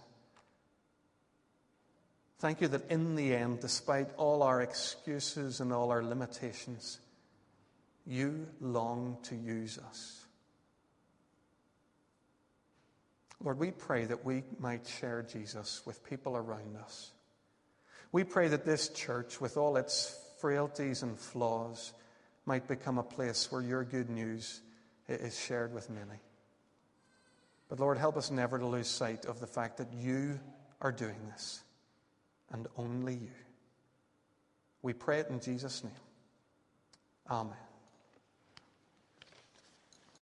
Thank 2.39 2.61
you 2.61 2.67
that 2.69 2.89
in 2.89 3.13
the 3.13 3.35
end, 3.35 3.59
despite 3.59 4.09
all 4.17 4.41
our 4.41 4.63
excuses 4.63 5.59
and 5.59 5.71
all 5.71 5.91
our 5.91 6.03
limitations, 6.03 6.97
you 8.07 8.47
long 8.59 9.19
to 9.21 9.35
use 9.35 9.77
us. 9.77 10.25
Lord, 13.39 13.59
we 13.59 13.69
pray 13.69 14.05
that 14.05 14.25
we 14.25 14.41
might 14.59 14.87
share 14.87 15.21
Jesus 15.21 15.83
with 15.85 16.03
people 16.03 16.35
around 16.35 16.75
us. 16.83 17.11
We 18.11 18.23
pray 18.23 18.49
that 18.49 18.65
this 18.65 18.89
church, 18.89 19.39
with 19.39 19.57
all 19.57 19.77
its 19.77 20.17
frailties 20.39 21.03
and 21.03 21.17
flaws, 21.17 21.93
might 22.45 22.67
become 22.67 22.97
a 22.97 23.03
place 23.03 23.51
where 23.51 23.61
your 23.61 23.83
good 23.83 24.09
news 24.09 24.61
is 25.07 25.39
shared 25.39 25.73
with 25.73 25.89
many. 25.89 26.19
But 27.69 27.79
Lord, 27.79 27.97
help 27.97 28.17
us 28.17 28.31
never 28.31 28.59
to 28.59 28.65
lose 28.65 28.87
sight 28.87 29.25
of 29.25 29.39
the 29.39 29.47
fact 29.47 29.77
that 29.77 29.93
you 29.93 30.39
are 30.81 30.91
doing 30.91 31.15
this, 31.31 31.61
and 32.51 32.67
only 32.77 33.13
you. 33.13 33.31
We 34.81 34.93
pray 34.93 35.19
it 35.19 35.29
in 35.29 35.39
Jesus' 35.39 35.83
name. 35.83 35.93
Amen. 37.29 37.70